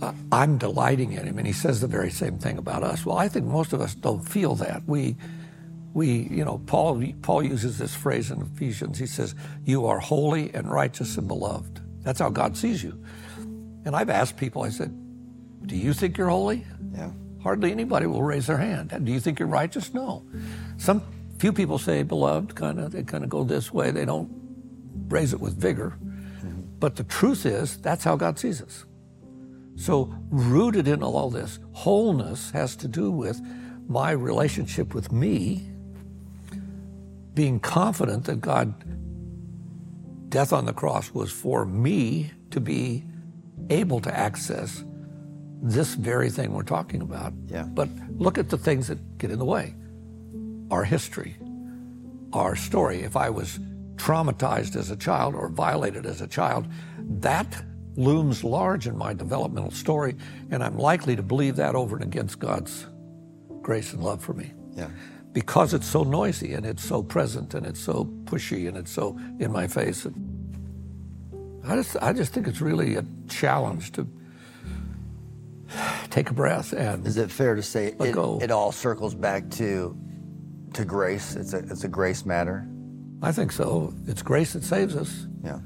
uh, 0.00 0.12
I'm 0.32 0.56
delighting 0.56 1.12
in 1.12 1.26
him. 1.26 1.36
And 1.36 1.46
he 1.46 1.52
says 1.52 1.80
the 1.80 1.86
very 1.86 2.10
same 2.10 2.38
thing 2.38 2.56
about 2.56 2.82
us. 2.82 3.04
Well, 3.04 3.18
I 3.18 3.28
think 3.28 3.44
most 3.44 3.74
of 3.74 3.80
us 3.82 3.94
don't 3.94 4.26
feel 4.26 4.54
that. 4.56 4.82
We, 4.86 5.16
we, 5.96 6.28
you 6.30 6.44
know, 6.44 6.58
Paul, 6.58 7.02
Paul 7.22 7.42
uses 7.42 7.78
this 7.78 7.94
phrase 7.94 8.30
in 8.30 8.42
Ephesians. 8.42 8.98
He 8.98 9.06
says, 9.06 9.34
You 9.64 9.86
are 9.86 9.98
holy 9.98 10.52
and 10.52 10.70
righteous 10.70 11.16
and 11.16 11.26
beloved. 11.26 11.80
That's 12.02 12.20
how 12.20 12.28
God 12.28 12.54
sees 12.54 12.84
you. 12.84 13.02
And 13.86 13.96
I've 13.96 14.10
asked 14.10 14.36
people, 14.36 14.62
I 14.62 14.68
said, 14.68 14.94
Do 15.64 15.74
you 15.74 15.94
think 15.94 16.18
you're 16.18 16.28
holy? 16.28 16.66
Yeah. 16.92 17.12
Hardly 17.42 17.72
anybody 17.72 18.04
will 18.04 18.22
raise 18.22 18.46
their 18.46 18.58
hand. 18.58 18.92
Do 19.06 19.10
you 19.10 19.20
think 19.20 19.38
you're 19.38 19.48
righteous? 19.48 19.94
No. 19.94 20.26
Some 20.76 21.00
few 21.38 21.50
people 21.50 21.78
say 21.78 22.02
beloved, 22.02 22.54
kind 22.54 22.78
of 22.78 22.92
they 22.92 23.02
kind 23.02 23.24
of 23.24 23.30
go 23.30 23.42
this 23.42 23.72
way. 23.72 23.90
They 23.90 24.04
don't 24.04 24.30
raise 25.08 25.32
it 25.32 25.40
with 25.40 25.54
vigor. 25.54 25.96
Mm-hmm. 25.98 26.60
But 26.78 26.96
the 26.96 27.04
truth 27.04 27.46
is, 27.46 27.78
that's 27.78 28.04
how 28.04 28.16
God 28.16 28.38
sees 28.38 28.60
us. 28.60 28.84
So 29.76 30.14
rooted 30.28 30.88
in 30.88 31.02
all 31.02 31.30
this, 31.30 31.58
wholeness 31.72 32.50
has 32.50 32.76
to 32.76 32.86
do 32.86 33.10
with 33.10 33.40
my 33.88 34.10
relationship 34.10 34.92
with 34.92 35.10
me, 35.10 35.70
being 37.36 37.60
confident 37.60 38.24
that 38.24 38.40
God 38.40 38.74
death 40.30 40.52
on 40.52 40.64
the 40.64 40.72
cross 40.72 41.12
was 41.12 41.30
for 41.30 41.64
me 41.64 42.32
to 42.50 42.60
be 42.60 43.04
able 43.70 44.00
to 44.00 44.16
access 44.16 44.82
this 45.62 45.94
very 45.94 46.30
thing 46.30 46.52
we're 46.52 46.62
talking 46.62 47.02
about. 47.02 47.32
Yeah. 47.46 47.64
But 47.64 47.88
look 48.16 48.38
at 48.38 48.48
the 48.48 48.58
things 48.58 48.88
that 48.88 49.18
get 49.18 49.30
in 49.30 49.38
the 49.38 49.44
way. 49.44 49.74
Our 50.70 50.82
history, 50.82 51.36
our 52.32 52.56
story. 52.56 53.02
If 53.02 53.16
I 53.16 53.30
was 53.30 53.60
traumatized 53.96 54.74
as 54.74 54.90
a 54.90 54.96
child 54.96 55.34
or 55.34 55.48
violated 55.48 56.06
as 56.06 56.20
a 56.22 56.26
child, 56.26 56.66
that 57.20 57.64
looms 57.96 58.44
large 58.44 58.86
in 58.86 58.96
my 58.96 59.12
developmental 59.14 59.70
story, 59.70 60.16
and 60.50 60.62
I'm 60.64 60.78
likely 60.78 61.16
to 61.16 61.22
believe 61.22 61.56
that 61.56 61.74
over 61.74 61.96
and 61.96 62.04
against 62.04 62.38
God's 62.38 62.86
grace 63.62 63.92
and 63.92 64.02
love 64.02 64.22
for 64.22 64.32
me. 64.32 64.52
Yeah. 64.74 64.88
Because 65.36 65.74
it's 65.74 65.86
so 65.86 66.02
noisy 66.02 66.54
and 66.54 66.64
it's 66.64 66.82
so 66.82 67.02
present 67.02 67.52
and 67.52 67.66
it's 67.66 67.78
so 67.78 68.06
pushy 68.24 68.68
and 68.68 68.74
it's 68.78 68.90
so 68.90 69.18
in 69.38 69.52
my 69.52 69.66
face. 69.66 70.06
I 71.62 71.76
just, 71.76 71.94
I 72.00 72.14
just 72.14 72.32
think 72.32 72.46
it's 72.46 72.62
really 72.62 72.96
a 72.96 73.04
challenge 73.28 73.92
to 73.92 74.08
take 76.08 76.30
a 76.30 76.32
breath 76.32 76.72
and 76.72 77.06
Is 77.06 77.18
it 77.18 77.30
fair 77.30 77.54
to 77.54 77.62
say 77.62 77.88
it, 77.88 78.12
go. 78.12 78.38
it 78.40 78.50
all 78.50 78.72
circles 78.72 79.14
back 79.14 79.50
to 79.50 79.94
to 80.72 80.86
grace? 80.86 81.36
It's 81.36 81.52
a 81.52 81.58
it's 81.58 81.84
a 81.84 81.88
grace 81.88 82.24
matter. 82.24 82.66
I 83.20 83.30
think 83.30 83.52
so. 83.52 83.92
It's 84.06 84.22
grace 84.22 84.54
that 84.54 84.64
saves 84.64 84.96
us. 84.96 85.26
Yeah. 85.44 85.58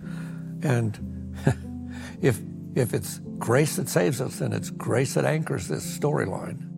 And 0.64 1.36
if 2.20 2.40
if 2.74 2.92
it's 2.92 3.20
grace 3.38 3.76
that 3.76 3.88
saves 3.88 4.20
us, 4.20 4.40
then 4.40 4.52
it's 4.52 4.70
grace 4.70 5.14
that 5.14 5.24
anchors 5.24 5.68
this 5.68 5.86
storyline. 5.96 6.69